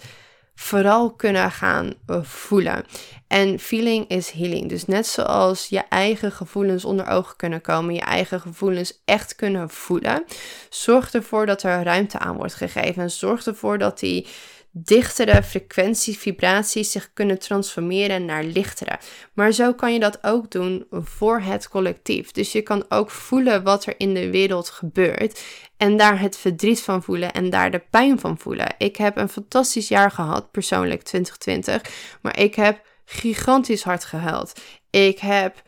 [0.55, 2.85] vooral kunnen gaan voelen.
[3.27, 4.69] En feeling is healing.
[4.69, 9.71] Dus net zoals je eigen gevoelens onder ogen kunnen komen, je eigen gevoelens echt kunnen
[9.71, 10.25] voelen,
[10.69, 13.11] zorg ervoor dat er ruimte aan wordt gegeven.
[13.11, 14.27] Zorg ervoor dat die
[14.73, 18.99] dichtere frequenties, vibraties zich kunnen transformeren naar lichtere.
[19.33, 22.31] Maar zo kan je dat ook doen voor het collectief.
[22.31, 25.43] Dus je kan ook voelen wat er in de wereld gebeurt
[25.77, 28.75] en daar het verdriet van voelen en daar de pijn van voelen.
[28.79, 31.83] Ik heb een fantastisch jaar gehad, persoonlijk 2020,
[32.23, 34.61] maar ik heb gigantisch hard gehuild.
[34.91, 35.63] Ik heb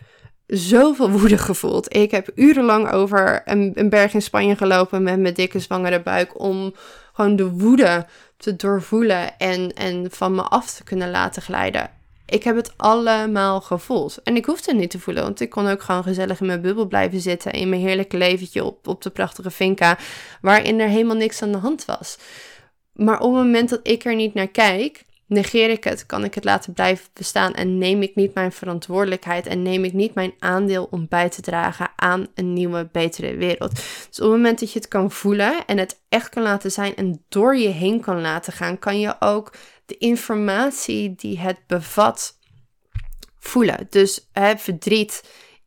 [0.47, 1.97] zoveel woede gevoeld.
[1.97, 6.41] Ik heb urenlang over een, een berg in Spanje gelopen met mijn dikke zwangere buik
[6.41, 6.75] om
[7.13, 8.07] gewoon de woede
[8.45, 11.91] te doorvoelen en, en van me af te kunnen laten glijden.
[12.27, 14.23] Ik heb het allemaal gevoeld.
[14.23, 16.61] En ik hoefde het niet te voelen, want ik kon ook gewoon gezellig in mijn
[16.61, 17.53] bubbel blijven zitten.
[17.53, 19.99] In mijn heerlijke leventje op, op de prachtige finca,
[20.41, 22.19] waarin er helemaal niks aan de hand was.
[22.93, 26.35] Maar op het moment dat ik er niet naar kijk, Negeer ik het, kan ik
[26.35, 30.35] het laten blijven bestaan en neem ik niet mijn verantwoordelijkheid en neem ik niet mijn
[30.39, 33.75] aandeel om bij te dragen aan een nieuwe, betere wereld.
[33.75, 36.97] Dus op het moment dat je het kan voelen en het echt kan laten zijn
[36.97, 39.53] en door je heen kan laten gaan, kan je ook
[39.87, 42.39] de informatie die het bevat
[43.39, 43.87] voelen.
[43.91, 45.23] Dus hè, verdriet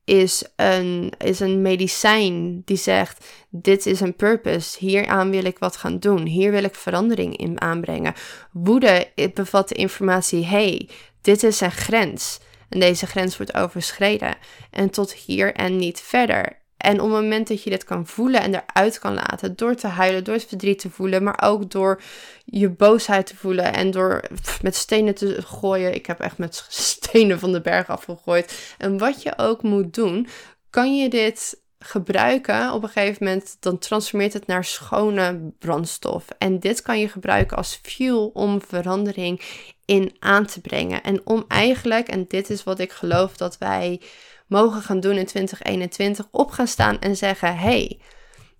[0.07, 4.77] is een, is een medicijn die zegt: Dit is een purpose.
[4.79, 6.25] Hieraan wil ik wat gaan doen.
[6.25, 8.13] Hier wil ik verandering in aanbrengen.
[8.51, 10.89] Woede bevat de informatie: Hey,
[11.21, 12.39] dit is een grens.
[12.69, 14.35] En deze grens wordt overschreden.
[14.71, 16.56] En tot hier en niet verder.
[16.77, 19.87] En op het moment dat je dit kan voelen en eruit kan laten, door te
[19.87, 22.01] huilen, door het verdriet te voelen, maar ook door
[22.45, 24.23] je boosheid te voelen en door
[24.61, 25.93] met stenen te gooien.
[25.93, 28.75] Ik heb echt met stenen van de berg afgegooid.
[28.77, 30.27] En wat je ook moet doen,
[30.69, 36.25] kan je dit gebruiken op een gegeven moment, dan transformeert het naar schone brandstof.
[36.37, 39.41] En dit kan je gebruiken als fuel om verandering
[39.85, 41.03] in aan te brengen.
[41.03, 44.01] En om eigenlijk, en dit is wat ik geloof dat wij
[44.47, 47.99] mogen gaan doen in 2021, op gaan staan en zeggen: hey,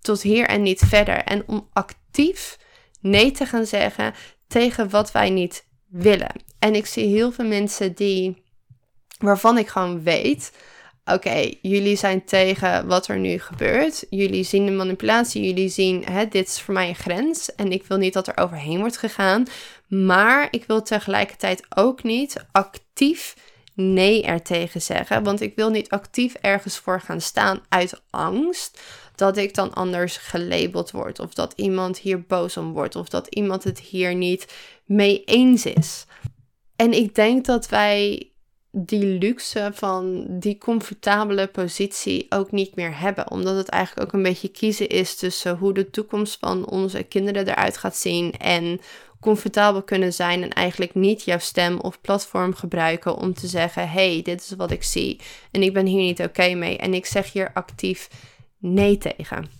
[0.00, 1.16] tot hier en niet verder.
[1.16, 2.58] En om actief
[3.00, 4.14] nee te gaan zeggen
[4.46, 6.32] tegen wat wij niet willen.
[6.58, 8.42] En ik zie heel veel mensen die,
[9.18, 10.52] waarvan ik gewoon weet.
[11.04, 14.06] Oké, jullie zijn tegen wat er nu gebeurt.
[14.10, 15.44] Jullie zien de manipulatie.
[15.44, 17.54] Jullie zien, hè, dit is voor mij een grens.
[17.54, 19.44] En ik wil niet dat er overheen wordt gegaan.
[19.88, 23.34] Maar ik wil tegelijkertijd ook niet actief
[23.80, 25.22] nee er tegen zeggen.
[25.22, 28.80] Want ik wil niet actief ergens voor gaan staan uit angst
[29.14, 31.18] dat ik dan anders gelabeld word.
[31.18, 32.96] Of dat iemand hier boos om wordt.
[32.96, 34.54] Of dat iemand het hier niet
[34.84, 36.06] mee eens is.
[36.76, 38.30] En ik denk dat wij
[38.70, 43.30] die luxe van die comfortabele positie ook niet meer hebben.
[43.30, 47.48] Omdat het eigenlijk ook een beetje kiezen is tussen hoe de toekomst van onze kinderen
[47.48, 48.80] eruit gaat zien en
[49.20, 54.22] comfortabel kunnen zijn en eigenlijk niet jouw stem of platform gebruiken om te zeggen: hey,
[54.22, 57.32] dit is wat ik zie en ik ben hier niet oké mee en ik zeg
[57.32, 58.08] hier actief
[58.58, 59.50] nee tegen.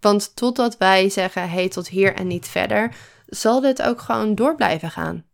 [0.00, 2.94] Want totdat wij zeggen: hey, tot hier en niet verder,
[3.26, 5.24] zal dit ook gewoon door blijven gaan.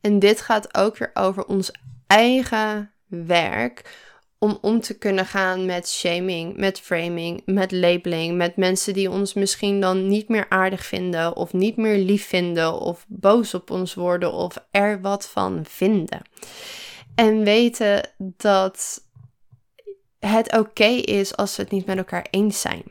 [0.00, 1.70] En dit gaat ook weer over ons
[2.06, 4.02] eigen werk
[4.44, 9.34] om om te kunnen gaan met shaming, met framing, met labeling, met mensen die ons
[9.34, 13.94] misschien dan niet meer aardig vinden of niet meer lief vinden of boos op ons
[13.94, 16.22] worden of er wat van vinden.
[17.14, 19.02] En weten dat
[20.18, 22.82] het oké is als we het niet met elkaar eens zijn.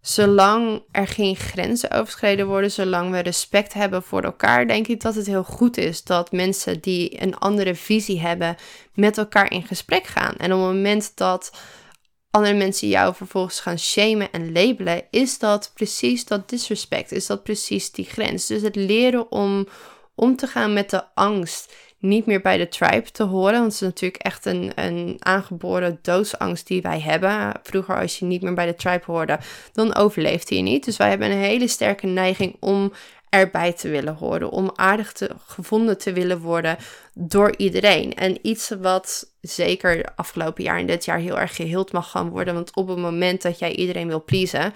[0.00, 5.14] Zolang er geen grenzen overschreden worden, zolang we respect hebben voor elkaar, denk ik dat
[5.14, 8.56] het heel goed is dat mensen die een andere visie hebben
[8.94, 10.36] met elkaar in gesprek gaan.
[10.36, 11.50] En op het moment dat
[12.30, 17.42] andere mensen jou vervolgens gaan shamen en labelen, is dat precies dat disrespect, is dat
[17.42, 18.46] precies die grens.
[18.46, 19.66] Dus het leren om
[20.18, 23.52] om te gaan met de angst niet meer bij de tribe te horen.
[23.52, 27.52] Want het is natuurlijk echt een, een aangeboren doodsangst die wij hebben.
[27.62, 29.38] Vroeger, als je niet meer bij de tribe hoorde,
[29.72, 30.84] dan overleefde je niet.
[30.84, 32.92] Dus wij hebben een hele sterke neiging om
[33.28, 34.50] erbij te willen horen.
[34.50, 36.76] Om aardig te, gevonden te willen worden
[37.14, 38.14] door iedereen.
[38.14, 42.54] En iets wat zeker afgelopen jaar en dit jaar heel erg geheeld mag gaan worden.
[42.54, 44.72] Want op het moment dat jij iedereen wil pleasen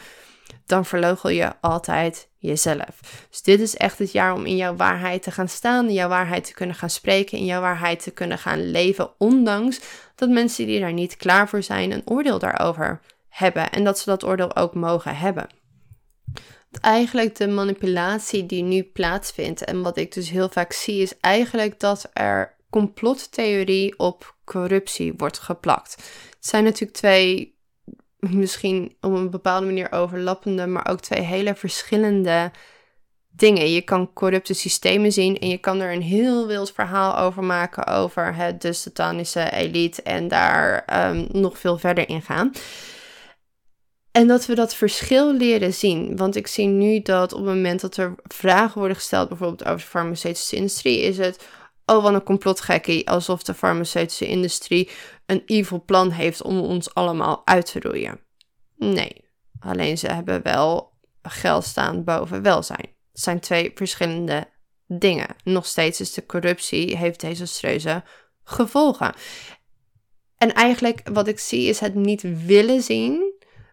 [0.67, 3.27] dan verloochel je altijd jezelf.
[3.31, 6.09] Dus dit is echt het jaar om in jouw waarheid te gaan staan, in jouw
[6.09, 9.81] waarheid te kunnen gaan spreken, in jouw waarheid te kunnen gaan leven, ondanks
[10.15, 14.05] dat mensen die daar niet klaar voor zijn een oordeel daarover hebben en dat ze
[14.05, 15.47] dat oordeel ook mogen hebben.
[16.81, 21.81] Eigenlijk de manipulatie die nu plaatsvindt en wat ik dus heel vaak zie is eigenlijk
[21.81, 25.93] dat er complottheorie op corruptie wordt geplakt.
[26.37, 27.61] Het zijn natuurlijk twee
[28.31, 32.51] misschien op een bepaalde manier overlappende, maar ook twee hele verschillende
[33.31, 33.71] dingen.
[33.71, 37.87] Je kan corrupte systemen zien en je kan er een heel wild verhaal over maken
[37.87, 42.53] over het, de satanische elite en daar ehm, nog veel verder in gaan.
[44.13, 46.17] En dat we dat verschil leren zien.
[46.17, 49.79] Want ik zie nu dat op het moment dat er vragen worden gesteld, bijvoorbeeld over
[49.79, 51.49] de farmaceutische industrie, is het.
[51.93, 53.09] Oh, wat een complotgekkie.
[53.09, 54.91] Alsof de farmaceutische industrie
[55.27, 58.21] een evil plan heeft om ons allemaal uit te roeien.
[58.77, 59.25] Nee,
[59.61, 62.95] alleen ze hebben wel geld staan boven welzijn.
[63.13, 64.49] Het zijn twee verschillende
[64.87, 65.27] dingen.
[65.45, 68.03] Nog steeds is de corruptie, heeft desastreuze
[68.45, 69.15] gevolgen.
[70.39, 73.33] En eigenlijk wat ik zie is het niet willen zien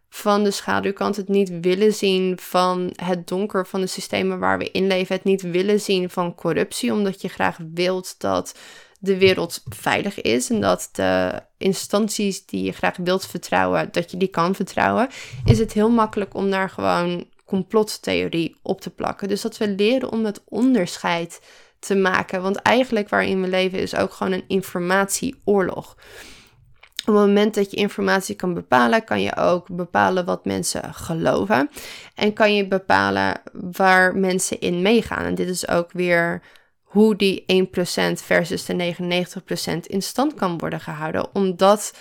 [0.09, 4.71] van de schaduwkant, het niet willen zien van het donker van de systemen waar we
[4.71, 8.57] in leven, het niet willen zien van corruptie, omdat je graag wilt dat
[8.99, 14.17] de wereld veilig is en dat de instanties die je graag wilt vertrouwen, dat je
[14.17, 15.09] die kan vertrouwen,
[15.45, 19.27] is het heel makkelijk om daar gewoon complottheorie op te plakken.
[19.27, 21.41] Dus dat we leren om het onderscheid
[21.79, 22.41] te maken.
[22.41, 25.97] Want eigenlijk waarin we leven is ook gewoon een informatieoorlog.
[27.09, 31.69] Op het moment dat je informatie kan bepalen, kan je ook bepalen wat mensen geloven.
[32.15, 35.25] En kan je bepalen waar mensen in meegaan.
[35.25, 36.41] En dit is ook weer
[36.83, 38.95] hoe die 1% versus de
[39.75, 41.35] 99% in stand kan worden gehouden.
[41.35, 41.93] Omdat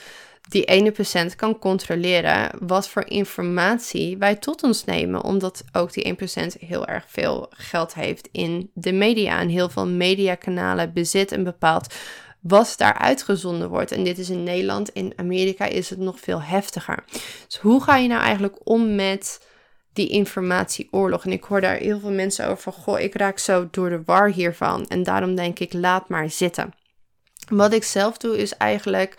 [0.49, 5.25] die ene procent kan controleren wat voor informatie wij tot ons nemen.
[5.25, 6.17] Omdat ook die
[6.57, 9.41] 1% heel erg veel geld heeft in de media.
[9.41, 11.95] En heel veel mediakanalen bezit en bepaalt
[12.41, 13.93] wat daar uitgezonden wordt.
[13.93, 17.05] En dit is in Nederland, in Amerika is het nog veel heftiger.
[17.47, 19.47] Dus hoe ga je nou eigenlijk om met
[19.93, 21.25] die informatieoorlog?
[21.25, 24.03] En ik hoor daar heel veel mensen over van, goh, ik raak zo door de
[24.05, 24.87] war hiervan.
[24.87, 26.75] En daarom denk ik, laat maar zitten.
[27.49, 29.17] Wat ik zelf doe is eigenlijk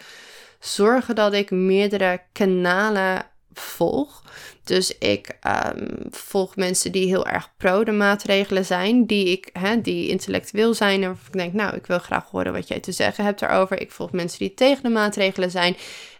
[0.60, 3.26] zorgen dat ik meerdere kanalen
[3.60, 4.24] volg.
[4.64, 5.38] Dus ik
[5.76, 10.74] um, volg mensen die heel erg pro de maatregelen zijn, die ik, hè, die intellectueel
[10.74, 11.04] zijn.
[11.04, 13.82] En ik denk, nou, ik wil graag horen wat jij te zeggen hebt daarover.
[13.82, 15.76] Ik volg mensen die tegen de maatregelen zijn.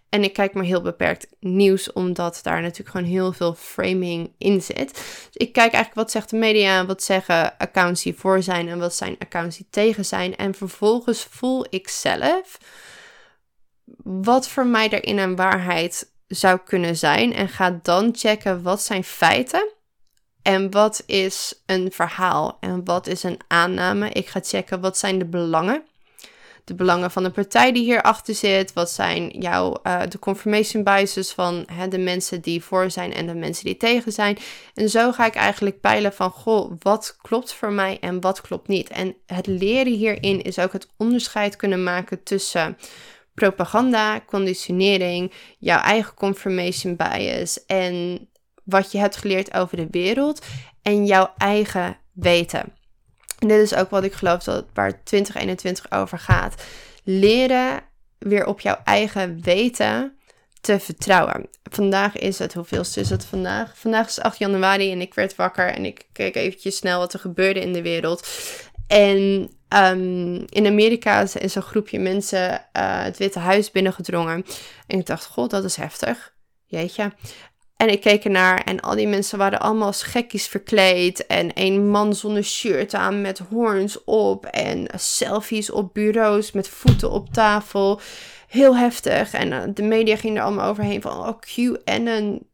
[0.10, 4.62] En ik kijk maar heel beperkt nieuws, omdat daar natuurlijk gewoon heel veel framing in
[4.62, 4.94] zit.
[4.94, 8.80] Dus ik kijk eigenlijk wat zegt de media, wat zeggen accounts die voor zijn en
[8.80, 10.36] wat zijn accounts die tegen zijn.
[10.36, 12.58] En vervolgens voel ik zelf
[14.04, 17.34] wat voor mij erin een waarheid zou kunnen zijn.
[17.34, 19.68] En ga dan checken wat zijn feiten
[20.42, 24.10] en wat is een verhaal en wat is een aanname.
[24.10, 25.84] Ik ga checken wat zijn de belangen.
[26.64, 28.74] De belangen van de partij die hierachter zit.
[28.74, 33.28] Wat zijn jouw uh, de confirmation biases van hè, de mensen die voor zijn en
[33.28, 34.38] de mensen die tegen zijn.
[34.74, 38.68] En zo ga ik eigenlijk peilen van goh, wat klopt voor mij en wat klopt
[38.68, 38.90] niet.
[38.90, 42.78] En het leren hierin is ook het onderscheid kunnen maken tussen
[43.40, 48.28] propaganda, conditionering, jouw eigen confirmation bias en
[48.64, 50.46] wat je hebt geleerd over de wereld
[50.82, 52.74] en jouw eigen weten.
[53.40, 56.64] En dit is ook wat ik geloof dat waar 2021 over gaat.
[57.04, 57.82] Leren
[58.18, 60.18] weer op jouw eigen weten
[60.62, 61.50] te vertrouwen.
[61.64, 63.78] Vandaag is het, hoeveel is het vandaag?
[63.78, 67.20] Vandaag is 8 januari en ik werd wakker en ik keek eventjes snel wat er
[67.20, 68.28] gebeurde in de wereld.
[68.88, 74.46] En um, in Amerika is een groepje mensen uh, het Witte Huis binnengedrongen.
[74.88, 76.34] En ik dacht, god, dat is heftig.
[76.66, 77.12] Jeetje.
[77.78, 81.26] En ik keek ernaar en al die mensen waren allemaal als gekkies verkleed.
[81.26, 84.46] En een man zonder shirt aan met hoorns op.
[84.46, 88.02] En selfies op bureaus met voeten op tafel.
[88.48, 89.34] Heel heftig.
[89.34, 92.48] En uh, de media ging er allemaal overheen van, oh, Q en een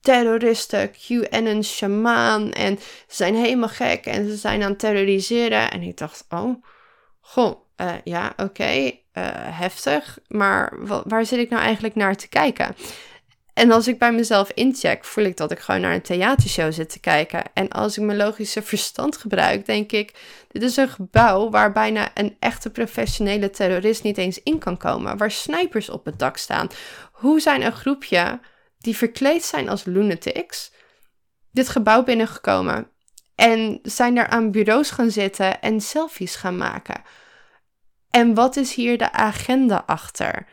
[0.00, 2.52] terroristen, Q en een shamaan.
[2.52, 5.70] En ze zijn helemaal gek en ze zijn aan het terroriseren.
[5.70, 6.64] En ik dacht, oh,
[7.20, 10.18] goh, uh, ja, oké, eh, heftig.
[10.28, 10.72] Maar
[11.04, 12.74] waar zit ik nou eigenlijk naar te kijken?
[13.54, 16.90] En als ik bij mezelf incheck, voel ik dat ik gewoon naar een theatershow zit
[16.90, 17.42] te kijken.
[17.54, 20.14] En als ik mijn logische verstand gebruik, denk ik:
[20.48, 25.16] dit is een gebouw waar bijna een echte professionele terrorist niet eens in kan komen.
[25.16, 26.68] Waar snipers op het dak staan.
[27.12, 28.40] Hoe zijn een groepje
[28.80, 30.72] die verkleed zijn als lunatics
[31.52, 32.90] dit gebouw binnengekomen
[33.34, 37.02] en zijn daar aan bureaus gaan zitten en selfies gaan maken.
[38.10, 40.46] En wat is hier de agenda achter?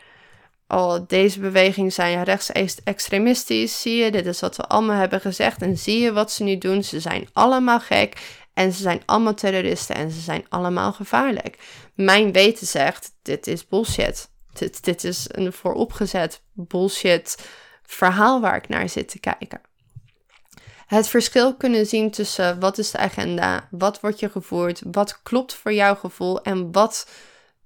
[0.67, 3.81] Oh, deze bewegingen zijn rechtsextremistisch.
[3.81, 5.61] Zie je, dit is wat we allemaal hebben gezegd.
[5.61, 6.83] En zie je wat ze nu doen?
[6.83, 8.41] Ze zijn allemaal gek.
[8.53, 9.95] En ze zijn allemaal terroristen.
[9.95, 11.57] En ze zijn allemaal gevaarlijk.
[11.95, 14.29] Mijn weten zegt: dit is bullshit.
[14.53, 17.37] Dit, dit is een vooropgezet bullshit
[17.87, 19.61] verhaal waar ik naar zit te kijken.
[20.87, 25.53] Het verschil kunnen zien tussen wat is de agenda, wat wordt je gevoerd, wat klopt
[25.53, 27.09] voor jouw gevoel en wat,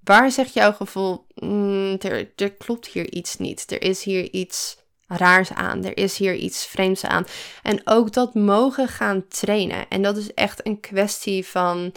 [0.03, 4.78] waar zegt jouw gevoel, mm, er, er klopt hier iets niet, er is hier iets
[5.07, 7.26] raars aan, er is hier iets vreemds aan.
[7.63, 9.88] En ook dat mogen gaan trainen.
[9.89, 11.91] En dat is echt een kwestie van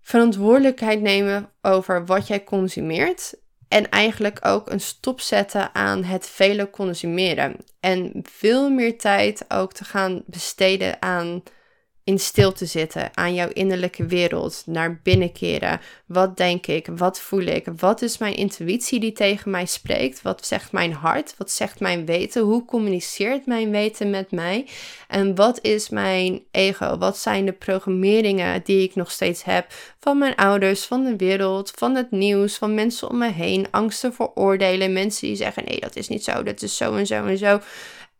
[0.00, 3.34] verantwoordelijkheid nemen over wat jij consumeert
[3.70, 7.56] en eigenlijk ook een stop zetten aan het vele consumeren.
[7.80, 11.42] En veel meer tijd ook te gaan besteden aan
[12.10, 15.80] in stil te zitten, aan jouw innerlijke wereld, naar binnenkeren.
[16.06, 16.86] Wat denk ik?
[16.96, 17.66] Wat voel ik?
[17.76, 20.22] Wat is mijn intuïtie die tegen mij spreekt?
[20.22, 21.34] Wat zegt mijn hart?
[21.38, 22.42] Wat zegt mijn weten?
[22.42, 24.66] Hoe communiceert mijn weten met mij?
[25.08, 26.98] En wat is mijn ego?
[26.98, 29.66] Wat zijn de programmeringen die ik nog steeds heb
[30.00, 34.12] van mijn ouders, van de wereld, van het nieuws, van mensen om me heen, angsten
[34.12, 37.26] voor oordelen, mensen die zeggen nee, dat is niet zo, dat is zo en zo
[37.26, 37.60] en zo.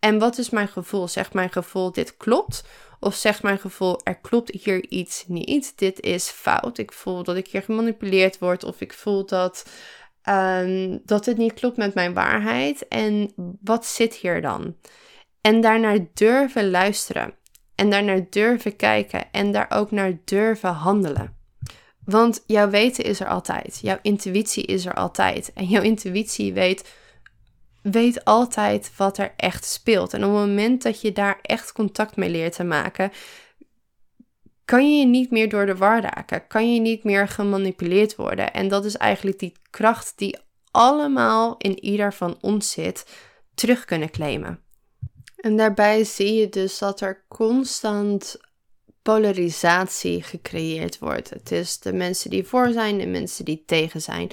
[0.01, 1.09] En wat is mijn gevoel?
[1.09, 2.65] Zegt mijn gevoel dit klopt?
[3.01, 5.73] Of zegt mijn gevoel, er klopt hier iets niet.
[5.79, 6.79] Dit is fout.
[6.79, 8.65] Ik voel dat ik hier gemanipuleerd word.
[8.65, 9.71] Of ik voel dat,
[10.29, 12.89] um, dat het niet klopt met mijn waarheid.
[12.89, 13.33] En
[13.63, 14.77] wat zit hier dan?
[15.41, 17.35] En daarnaar durven luisteren.
[17.75, 19.31] En daarnaar durven kijken.
[19.33, 21.37] En daar ook naar durven handelen.
[22.05, 23.79] Want jouw weten is er altijd.
[23.83, 25.53] Jouw intuïtie is er altijd.
[25.53, 26.89] En jouw intuïtie weet
[27.83, 30.13] weet altijd wat er echt speelt.
[30.13, 33.13] En op het moment dat je daar echt contact mee leert te maken,
[34.65, 36.47] kan je je niet meer door de war raken.
[36.47, 38.53] Kan je niet meer gemanipuleerd worden.
[38.53, 40.39] En dat is eigenlijk die kracht die
[40.71, 43.07] allemaal in ieder van ons zit,
[43.55, 44.61] terug kunnen claimen.
[45.37, 48.37] En daarbij zie je dus dat er constant
[49.03, 51.31] polarisatie gecreëerd wordt.
[51.31, 54.31] Het is de mensen die voor zijn, de mensen die tegen zijn.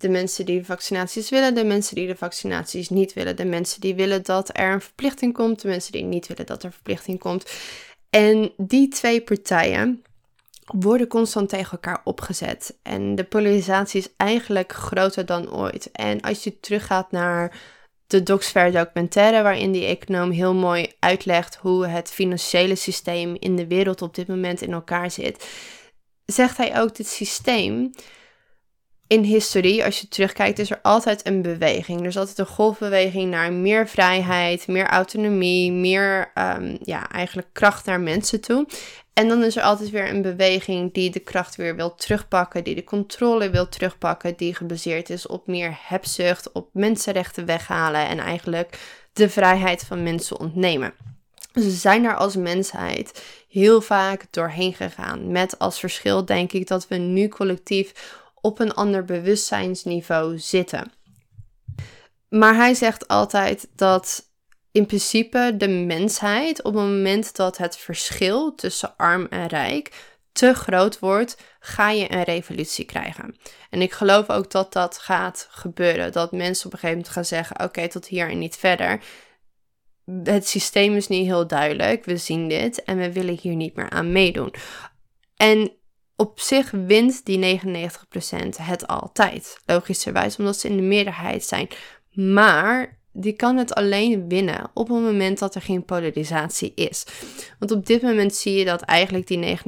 [0.00, 3.36] De mensen die de vaccinaties willen, de mensen die de vaccinaties niet willen.
[3.36, 6.62] De mensen die willen dat er een verplichting komt, de mensen die niet willen dat
[6.62, 7.50] er verplichting komt.
[8.10, 10.02] En die twee partijen
[10.64, 12.76] worden constant tegen elkaar opgezet.
[12.82, 15.90] En de polarisatie is eigenlijk groter dan ooit.
[15.92, 17.56] En als je teruggaat naar
[18.06, 23.66] de Docsfair documentaire, waarin die econoom heel mooi uitlegt hoe het financiële systeem in de
[23.66, 25.46] wereld op dit moment in elkaar zit,
[26.26, 27.90] zegt hij ook: dit systeem
[29.10, 32.00] in historie, als je terugkijkt, is er altijd een beweging.
[32.00, 37.86] Er is altijd een golfbeweging naar meer vrijheid, meer autonomie, meer um, ja, eigenlijk kracht
[37.86, 38.66] naar mensen toe.
[39.12, 42.74] En dan is er altijd weer een beweging die de kracht weer wil terugpakken, die
[42.74, 48.78] de controle wil terugpakken, die gebaseerd is op meer hebzucht, op mensenrechten weghalen en eigenlijk
[49.12, 50.92] de vrijheid van mensen ontnemen.
[51.52, 55.32] Dus we zijn daar als mensheid heel vaak doorheen gegaan.
[55.32, 60.92] Met als verschil denk ik dat we nu collectief op een ander bewustzijnsniveau zitten.
[62.28, 64.28] Maar hij zegt altijd dat
[64.72, 70.54] in principe de mensheid op het moment dat het verschil tussen arm en rijk te
[70.54, 73.36] groot wordt, ga je een revolutie krijgen.
[73.70, 76.12] En ik geloof ook dat dat gaat gebeuren.
[76.12, 79.02] Dat mensen op een gegeven moment gaan zeggen: oké, tot hier en niet verder.
[80.22, 82.04] Het systeem is niet heel duidelijk.
[82.04, 84.54] We zien dit en we willen hier niet meer aan meedoen.
[85.36, 85.72] En
[86.20, 87.62] op zich wint die 99%
[88.62, 89.58] het altijd.
[89.66, 91.68] Logischerwijs, omdat ze in de meerderheid zijn.
[92.12, 97.06] Maar die kan het alleen winnen op het moment dat er geen polarisatie is.
[97.58, 99.58] Want op dit moment zie je dat eigenlijk die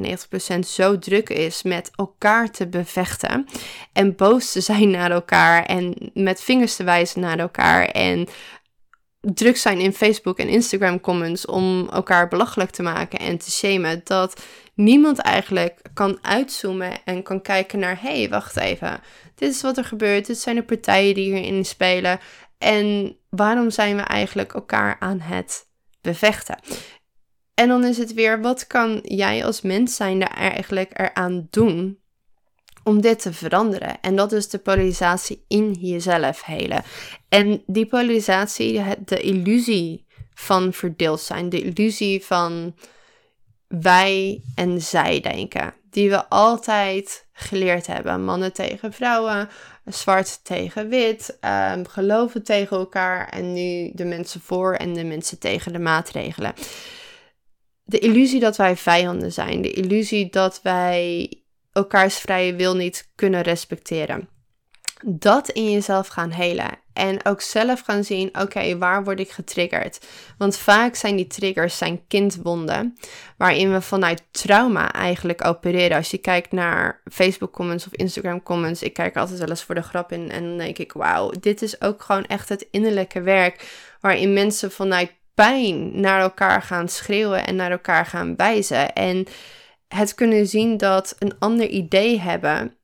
[0.55, 3.45] 99% zo druk is met elkaar te bevechten
[3.93, 8.27] en boos te zijn naar elkaar en met vingers te wijzen naar elkaar en
[9.23, 14.01] druk zijn in Facebook en Instagram comments om elkaar belachelijk te maken en te shamen,
[14.03, 14.43] dat
[14.73, 18.99] niemand eigenlijk kan uitzoomen en kan kijken naar: hé, hey, wacht even,
[19.35, 22.19] dit is wat er gebeurt, dit zijn de partijen die hierin spelen.
[22.57, 25.67] En waarom zijn we eigenlijk elkaar aan het
[26.01, 26.59] bevechten?
[27.53, 32.02] En dan is het weer, wat kan jij als mens zijn daar eigenlijk eraan doen
[32.83, 34.01] om dit te veranderen.
[34.01, 36.83] En dat is de polarisatie in jezelf helen.
[37.29, 42.75] En die polarisatie, de illusie van verdeeld zijn, de illusie van
[43.67, 48.23] wij en zij denken, die we altijd geleerd hebben.
[48.23, 49.49] Mannen tegen vrouwen,
[49.85, 51.37] zwart tegen wit,
[51.75, 56.53] um, geloven tegen elkaar en nu de mensen voor en de mensen tegen de maatregelen.
[57.83, 61.29] De illusie dat wij vijanden zijn, de illusie dat wij
[61.73, 64.29] elkaars vrije wil niet kunnen respecteren.
[65.05, 66.81] Dat in jezelf gaan helen.
[66.93, 70.05] En ook zelf gaan zien, oké, waar word ik getriggerd?
[70.37, 72.97] Want vaak zijn die triggers zijn kindwonden,
[73.37, 75.97] waarin we vanuit trauma eigenlijk opereren.
[75.97, 79.75] Als je kijkt naar Facebook comments of Instagram comments, ik kijk altijd wel eens voor
[79.75, 83.21] de grap in en dan denk ik, wauw, dit is ook gewoon echt het innerlijke
[83.21, 83.67] werk,
[84.01, 88.93] waarin mensen vanuit pijn naar elkaar gaan schreeuwen en naar elkaar gaan wijzen.
[88.93, 89.27] En
[89.93, 92.77] het kunnen zien dat een ander idee hebben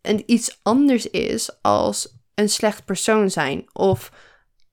[0.00, 3.66] en iets anders is als een slecht persoon zijn.
[3.72, 4.12] Of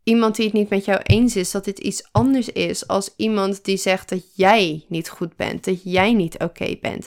[0.04, 3.66] iemand die het niet met jou eens is, dat dit iets anders is als iemand
[3.66, 7.06] die zegt dat jij niet goed bent, dat jij niet oké bent.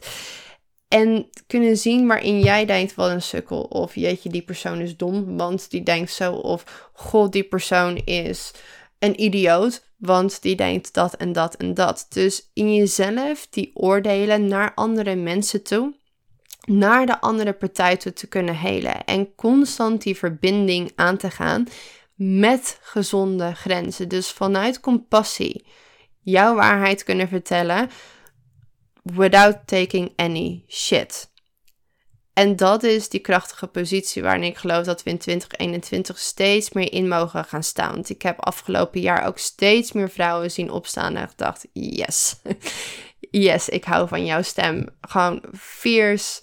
[0.89, 3.63] En kunnen zien waarin jij denkt, wat een sukkel.
[3.63, 6.33] Of jeetje, die persoon is dom, want die denkt zo.
[6.33, 8.53] Of god, die persoon is
[8.99, 12.07] een idioot, want die denkt dat en dat en dat.
[12.09, 15.95] Dus in jezelf die oordelen naar andere mensen toe,
[16.67, 21.67] naar de andere partij toe te kunnen helen en constant die verbinding aan te gaan
[22.15, 24.09] met gezonde grenzen.
[24.09, 25.67] Dus vanuit compassie
[26.21, 27.91] jouw waarheid kunnen vertellen
[29.03, 31.31] without taking any shit.
[32.39, 36.93] En dat is die krachtige positie waarin ik geloof dat we in 2021 steeds meer
[36.93, 37.93] in mogen gaan staan.
[37.93, 42.37] Want ik heb afgelopen jaar ook steeds meer vrouwen zien opstaan en gedacht: yes,
[43.47, 44.89] yes, ik hou van jouw stem.
[45.01, 46.43] Gewoon fierce,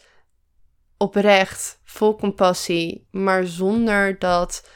[0.97, 4.69] oprecht, vol compassie, maar zonder dat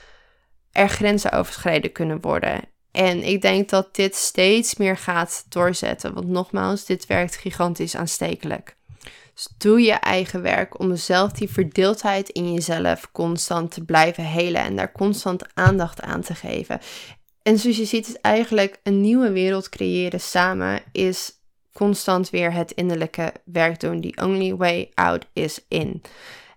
[0.72, 2.62] er grenzen overschreden kunnen worden.
[2.92, 6.14] En ik denk dat dit steeds meer gaat doorzetten.
[6.14, 8.78] Want nogmaals, dit werkt gigantisch aanstekelijk.
[9.40, 14.62] Dus doe je eigen werk om zelf die verdeeldheid in jezelf constant te blijven helen
[14.62, 16.80] en daar constant aandacht aan te geven.
[17.42, 21.32] En zoals je ziet, is eigenlijk een nieuwe wereld creëren samen is
[21.74, 24.02] constant weer het innerlijke werk doen.
[24.02, 26.02] The only way out is in.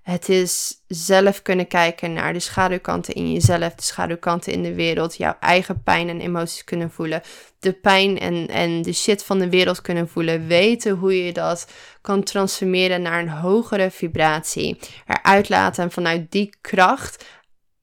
[0.03, 5.17] Het is zelf kunnen kijken naar de schaduwkanten in jezelf, de schaduwkanten in de wereld,
[5.17, 7.23] jouw eigen pijn en emoties kunnen voelen,
[7.59, 11.67] de pijn en, en de shit van de wereld kunnen voelen, weten hoe je dat
[12.01, 17.25] kan transformeren naar een hogere vibratie, eruit laten en vanuit die kracht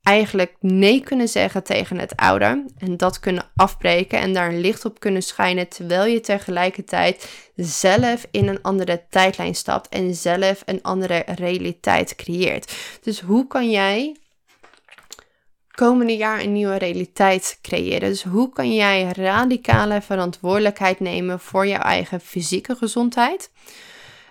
[0.03, 4.85] eigenlijk nee kunnen zeggen tegen het oude en dat kunnen afbreken en daar een licht
[4.85, 10.81] op kunnen schijnen terwijl je tegelijkertijd zelf in een andere tijdlijn stapt en zelf een
[10.81, 12.73] andere realiteit creëert.
[13.01, 14.15] Dus hoe kan jij
[15.71, 18.09] komende jaar een nieuwe realiteit creëren?
[18.09, 23.51] Dus hoe kan jij radicale verantwoordelijkheid nemen voor jouw eigen fysieke gezondheid?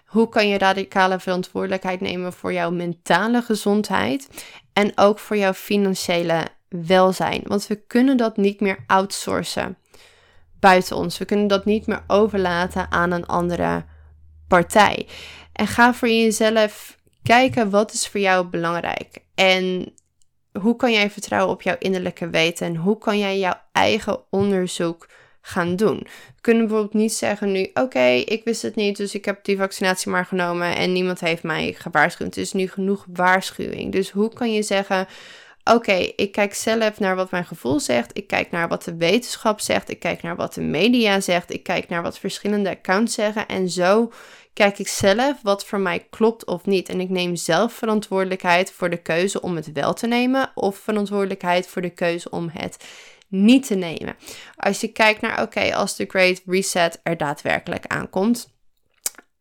[0.06, 4.28] Hoe kan je radicale verantwoordelijkheid nemen voor jouw mentale gezondheid?
[4.78, 7.42] En ook voor jouw financiële welzijn.
[7.44, 9.76] Want we kunnen dat niet meer outsourcen
[10.60, 11.18] buiten ons.
[11.18, 13.84] We kunnen dat niet meer overlaten aan een andere
[14.48, 15.06] partij.
[15.52, 19.18] En ga voor jezelf kijken wat is voor jou belangrijk.
[19.34, 19.94] En
[20.60, 22.66] hoe kan jij vertrouwen op jouw innerlijke weten?
[22.66, 25.08] En hoe kan jij jouw eigen onderzoek
[25.40, 25.98] gaan doen.
[25.98, 29.56] We kunnen bijvoorbeeld niet zeggen nu, oké, ik wist het niet, dus ik heb die
[29.56, 32.34] vaccinatie maar genomen en niemand heeft mij gewaarschuwd.
[32.34, 33.92] Het is nu genoeg waarschuwing.
[33.92, 35.06] Dus hoe kan je zeggen,
[35.64, 39.60] oké, ik kijk zelf naar wat mijn gevoel zegt, ik kijk naar wat de wetenschap
[39.60, 43.46] zegt, ik kijk naar wat de media zegt, ik kijk naar wat verschillende accounts zeggen
[43.46, 44.10] en zo
[44.58, 46.88] kijk ik zelf wat voor mij klopt of niet.
[46.88, 51.66] En ik neem zelf verantwoordelijkheid voor de keuze om het wel te nemen of verantwoordelijkheid
[51.66, 52.84] voor de keuze om het
[53.28, 54.16] niet te nemen.
[54.56, 58.56] Als je kijkt naar, oké, als de Great Reset er daadwerkelijk aankomt,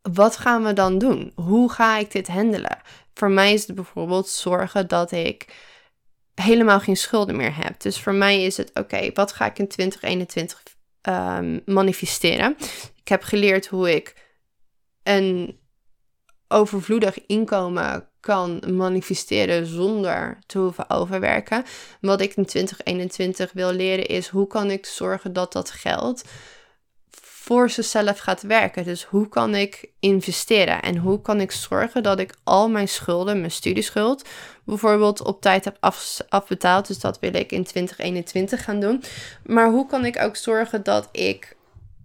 [0.02, 1.32] wat gaan we dan doen?
[1.34, 2.78] Hoe ga ik dit handelen?
[3.14, 5.46] Voor mij is het bijvoorbeeld zorgen dat ik
[6.34, 7.80] helemaal geen schulden meer heb.
[7.80, 10.62] Dus voor mij is het, oké, wat ga ik in 2021
[11.02, 12.56] um, manifesteren?
[12.96, 14.14] Ik heb geleerd hoe ik
[15.02, 15.58] een
[16.48, 21.64] overvloedig inkomen kan manifesteren zonder te hoeven overwerken.
[22.00, 26.22] Wat ik in 2021 wil leren is hoe kan ik zorgen dat dat geld
[27.48, 28.84] voor zichzelf gaat werken.
[28.84, 33.38] Dus hoe kan ik investeren en hoe kan ik zorgen dat ik al mijn schulden,
[33.38, 34.28] mijn studieschuld,
[34.64, 35.76] bijvoorbeeld op tijd heb
[36.28, 36.86] afbetaald.
[36.86, 39.02] Dus dat wil ik in 2021 gaan doen.
[39.44, 41.56] Maar hoe kan ik ook zorgen dat ik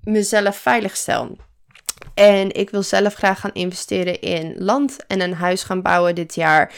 [0.04, 1.38] mezelf veilig stel?
[2.14, 6.36] En ik wil zelf graag gaan investeren in land en een huis gaan bouwen dit
[6.36, 6.74] jaar.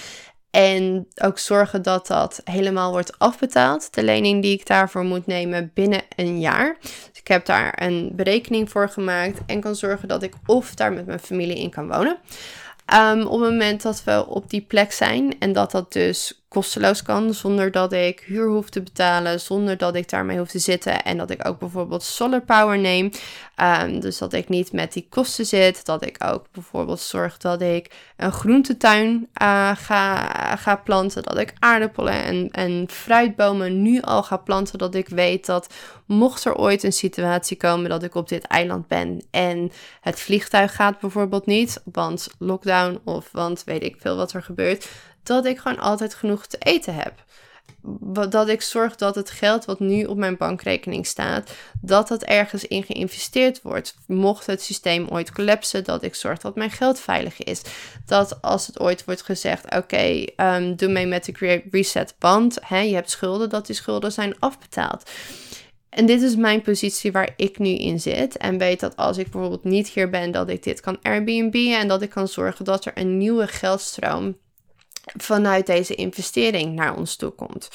[0.49, 3.93] En ook zorgen dat dat helemaal wordt afbetaald.
[3.93, 6.77] De lening die ik daarvoor moet nemen binnen een jaar.
[6.81, 10.93] Dus ik heb daar een berekening voor gemaakt en kan zorgen dat ik of daar
[10.93, 12.17] met mijn familie in kan wonen.
[12.93, 17.01] Um, op het moment dat we op die plek zijn en dat dat dus kosteloos
[17.01, 21.03] kan, zonder dat ik huur hoef te betalen, zonder dat ik daarmee hoef te zitten
[21.03, 23.11] en dat ik ook bijvoorbeeld solar power neem.
[23.83, 27.61] Um, dus dat ik niet met die kosten zit, dat ik ook bijvoorbeeld zorg dat
[27.61, 30.15] ik een groentetuin uh, ga,
[30.55, 35.45] ga planten, dat ik aardappelen en, en fruitbomen nu al ga planten, dat ik weet
[35.45, 35.73] dat
[36.05, 40.75] mocht er ooit een situatie komen dat ik op dit eiland ben en het vliegtuig
[40.75, 44.87] gaat bijvoorbeeld niet, want lockdown of want weet ik veel wat er gebeurt,
[45.25, 47.13] dat ik gewoon altijd genoeg te eten heb.
[48.29, 51.51] Dat ik zorg dat het geld wat nu op mijn bankrekening staat,
[51.81, 53.95] dat dat ergens in geïnvesteerd wordt.
[54.07, 57.61] Mocht het systeem ooit collapsen, dat ik zorg dat mijn geld veilig is.
[58.05, 62.59] Dat als het ooit wordt gezegd, oké, ehm, doe mee met de Great Reset band.
[62.69, 65.09] Je hebt schulden, dat die schulden zijn afbetaald.
[65.95, 68.37] En dit is mijn positie waar ik nu in zit.
[68.37, 71.87] En weet dat als ik bijvoorbeeld niet hier ben, dat ik dit kan Airbnb en
[71.87, 74.37] dat ik kan zorgen dat er een nieuwe geldstroom
[75.17, 77.69] vanuit deze investering naar ons toe komt.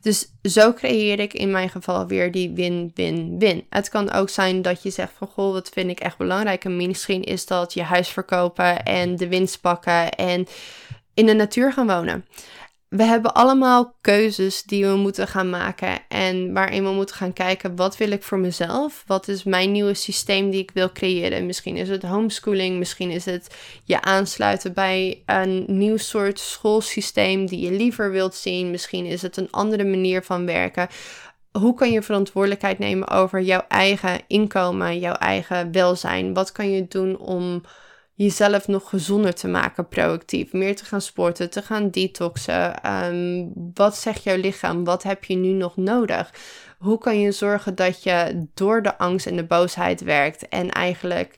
[0.00, 3.66] Dus zo creëer ik in mijn geval weer die win-win-win.
[3.70, 6.64] Het kan ook zijn dat je zegt van goh, wat vind ik echt belangrijk.
[6.64, 10.46] En misschien is dat je huis verkopen en de winst pakken en
[11.14, 12.24] in de natuur gaan wonen
[12.96, 17.76] we hebben allemaal keuzes die we moeten gaan maken en waarin we moeten gaan kijken
[17.76, 19.04] wat wil ik voor mezelf?
[19.06, 21.46] Wat is mijn nieuwe systeem die ik wil creëren?
[21.46, 27.60] Misschien is het homeschooling, misschien is het je aansluiten bij een nieuw soort schoolsysteem die
[27.60, 30.88] je liever wilt zien, misschien is het een andere manier van werken.
[31.52, 36.34] Hoe kan je verantwoordelijkheid nemen over jouw eigen inkomen, jouw eigen welzijn?
[36.34, 37.62] Wat kan je doen om
[38.16, 40.52] jezelf nog gezonder te maken, proactief.
[40.52, 42.82] Meer te gaan sporten, te gaan detoxen.
[42.82, 44.84] Ehm, wat zegt jouw lichaam?
[44.84, 46.34] Wat heb je nu nog nodig?
[46.78, 51.34] Hoe kan je zorgen dat je door de angst en de boosheid werkt en eigenlijk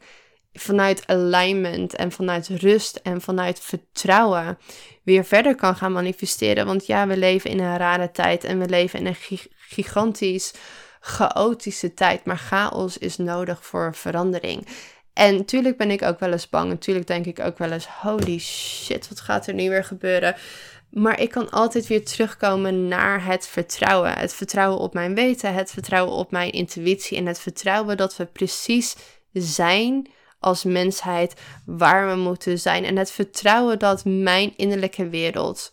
[0.53, 4.59] vanuit alignment en vanuit rust en vanuit vertrouwen
[5.03, 6.67] weer verder kan gaan manifesteren?
[6.67, 10.55] Want ja, we leven in een rare tijd en we leven in een gigantisch
[11.01, 14.67] chaotische tijd, maar chaos is nodig voor verandering.
[15.19, 16.69] En natuurlijk ben ik ook wel eens bang.
[16.69, 20.37] Natuurlijk denk ik ook wel eens: holy shit, wat gaat er nu weer gebeuren?
[20.91, 24.13] Maar ik kan altijd weer terugkomen naar het vertrouwen.
[24.13, 28.25] Het vertrouwen op mijn weten, het vertrouwen op mijn intuïtie en het vertrouwen dat we
[28.25, 28.97] precies
[29.33, 31.35] zijn als mensheid
[31.67, 32.85] waar we moeten zijn.
[32.85, 35.73] En het vertrouwen dat mijn innerlijke wereld,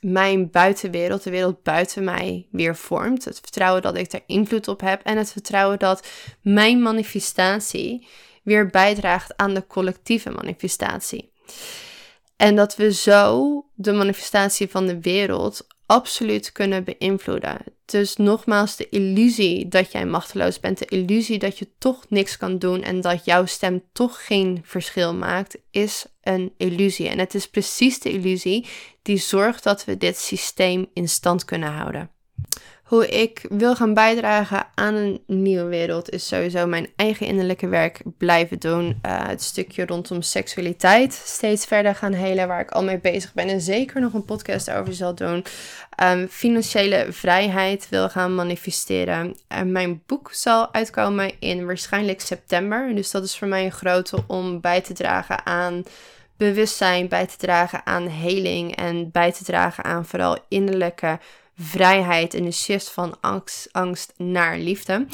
[0.00, 3.24] mijn buitenwereld, de wereld buiten mij weer vormt.
[3.24, 6.06] Het vertrouwen dat ik er invloed op heb en het vertrouwen dat
[6.42, 8.06] mijn manifestatie
[8.42, 11.32] weer bijdraagt aan de collectieve manifestatie.
[12.36, 17.58] En dat we zo de manifestatie van de wereld absoluut kunnen beïnvloeden.
[17.84, 22.58] Dus nogmaals, de illusie dat jij machteloos bent, de illusie dat je toch niks kan
[22.58, 27.08] doen en dat jouw stem toch geen verschil maakt, is een illusie.
[27.08, 28.66] En het is precies de illusie
[29.02, 32.10] die zorgt dat we dit systeem in stand kunnen houden.
[32.90, 38.02] Hoe ik wil gaan bijdragen aan een nieuwe wereld is sowieso mijn eigen innerlijke werk
[38.18, 38.84] blijven doen.
[39.06, 43.48] Uh, het stukje rondom seksualiteit steeds verder gaan helen, waar ik al mee bezig ben
[43.48, 45.44] en zeker nog een podcast over zal doen.
[46.04, 49.36] Um, financiële vrijheid wil gaan manifesteren.
[49.52, 52.94] Uh, mijn boek zal uitkomen in waarschijnlijk september.
[52.94, 55.82] Dus dat is voor mij een grote om bij te dragen aan
[56.36, 61.18] bewustzijn, bij te dragen aan heling en bij te dragen aan vooral innerlijke
[61.60, 65.06] vrijheid en de shift van angst, angst naar liefde.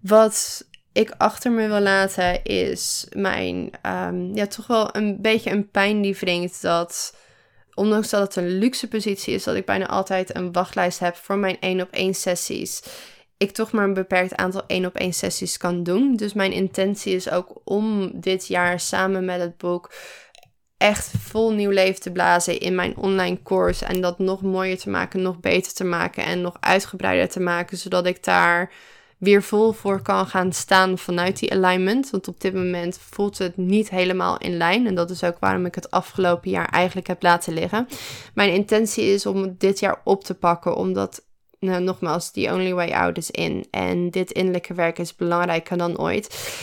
[0.00, 5.70] Wat ik achter me wil laten is mijn, um, ja, toch wel een beetje een
[5.70, 7.16] pijn die wringt dat,
[7.74, 11.36] ondanks dat het een luxe positie is, dat ik bijna altijd een wachtlijst heb voor
[11.36, 12.82] mijn één op één sessies.
[13.36, 16.16] Ik toch maar een beperkt aantal één op één sessies kan doen.
[16.16, 19.92] Dus mijn intentie is ook om dit jaar samen met het boek
[20.82, 23.84] echt vol nieuw leven te blazen in mijn online course.
[23.84, 27.78] En dat nog mooier te maken, nog beter te maken en nog uitgebreider te maken.
[27.78, 28.72] Zodat ik daar
[29.18, 32.10] weer vol voor kan gaan staan vanuit die alignment.
[32.10, 34.86] Want op dit moment voelt het niet helemaal in lijn.
[34.86, 37.88] En dat is ook waarom ik het afgelopen jaar eigenlijk heb laten liggen.
[38.34, 41.24] Mijn intentie is om dit jaar op te pakken, omdat
[41.58, 43.66] nou, nogmaals, the only way out is in.
[43.70, 46.54] En dit innerlijke werk is belangrijker dan ooit.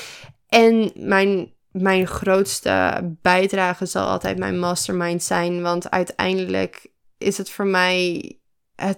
[0.48, 5.62] En mijn mijn grootste bijdrage zal altijd mijn mastermind zijn.
[5.62, 8.34] Want uiteindelijk is het voor mij
[8.76, 8.98] het,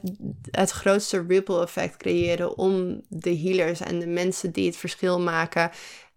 [0.51, 5.71] het grootste ripple effect creëren om de healers en de mensen die het verschil maken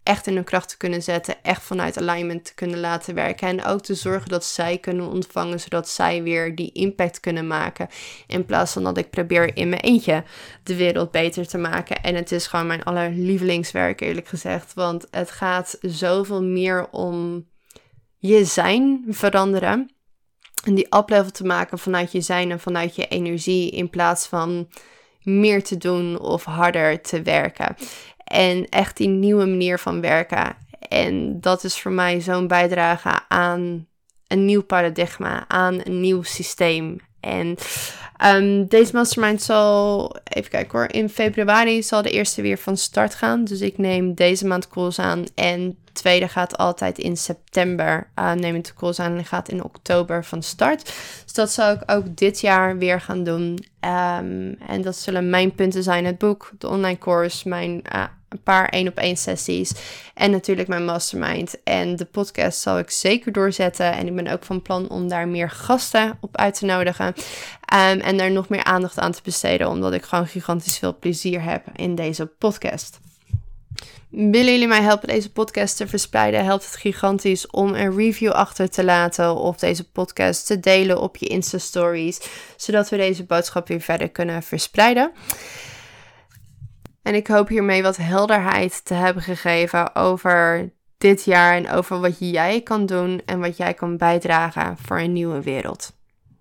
[0.05, 3.65] echt in hun kracht te kunnen zetten, echt vanuit alignment te kunnen laten werken en
[3.65, 7.87] ook te zorgen dat zij kunnen ontvangen, zodat zij weer die impact kunnen maken.
[8.27, 10.23] In plaats van dat ik probeer in mijn eentje
[10.63, 12.03] de wereld beter te maken.
[12.03, 17.47] En het is gewoon mijn allerlievelingswerk, eerlijk gezegd, want het gaat zoveel meer om
[18.17, 19.89] je zijn veranderen.
[20.63, 24.67] En die uplevel te maken vanuit je zijn en vanuit je energie in plaats van
[25.21, 27.75] meer te doen of harder te werken.
[28.25, 30.55] En echt die nieuwe manier van werken.
[30.79, 33.87] En dat is voor mij zo'n bijdrage aan
[34.27, 36.99] een nieuw paradigma, aan een nieuw systeem.
[37.19, 37.57] En
[38.25, 43.15] um, deze mastermind zal, even kijken hoor, in februari zal de eerste weer van start
[43.15, 43.43] gaan.
[43.43, 48.09] Dus ik neem deze maand calls aan en tweede gaat altijd in september.
[48.19, 50.83] Uh, neem ik de calls aan en gaat in oktober van start.
[51.23, 53.65] Dus dat zal ik ook dit jaar weer gaan doen.
[53.79, 58.43] Um, en dat zullen mijn punten zijn: het boek, de online course, mijn uh, een
[58.43, 59.73] paar één op één sessies
[60.13, 61.63] en natuurlijk mijn mastermind.
[61.63, 63.93] En de podcast zal ik zeker doorzetten.
[63.93, 67.07] En ik ben ook van plan om daar meer gasten op uit te nodigen.
[67.07, 71.41] Um, en daar nog meer aandacht aan te besteden, omdat ik gewoon gigantisch veel plezier
[71.41, 72.99] heb in deze podcast.
[74.09, 76.45] Willen jullie mij helpen deze podcast te verspreiden?
[76.45, 81.17] Helpt het gigantisch om een review achter te laten of deze podcast te delen op
[81.17, 82.21] je Insta Stories,
[82.55, 85.11] zodat we deze boodschap weer verder kunnen verspreiden.
[87.01, 92.15] En ik hoop hiermee wat helderheid te hebben gegeven over dit jaar en over wat
[92.19, 95.94] jij kan doen en wat jij kan bijdragen voor een nieuwe wereld.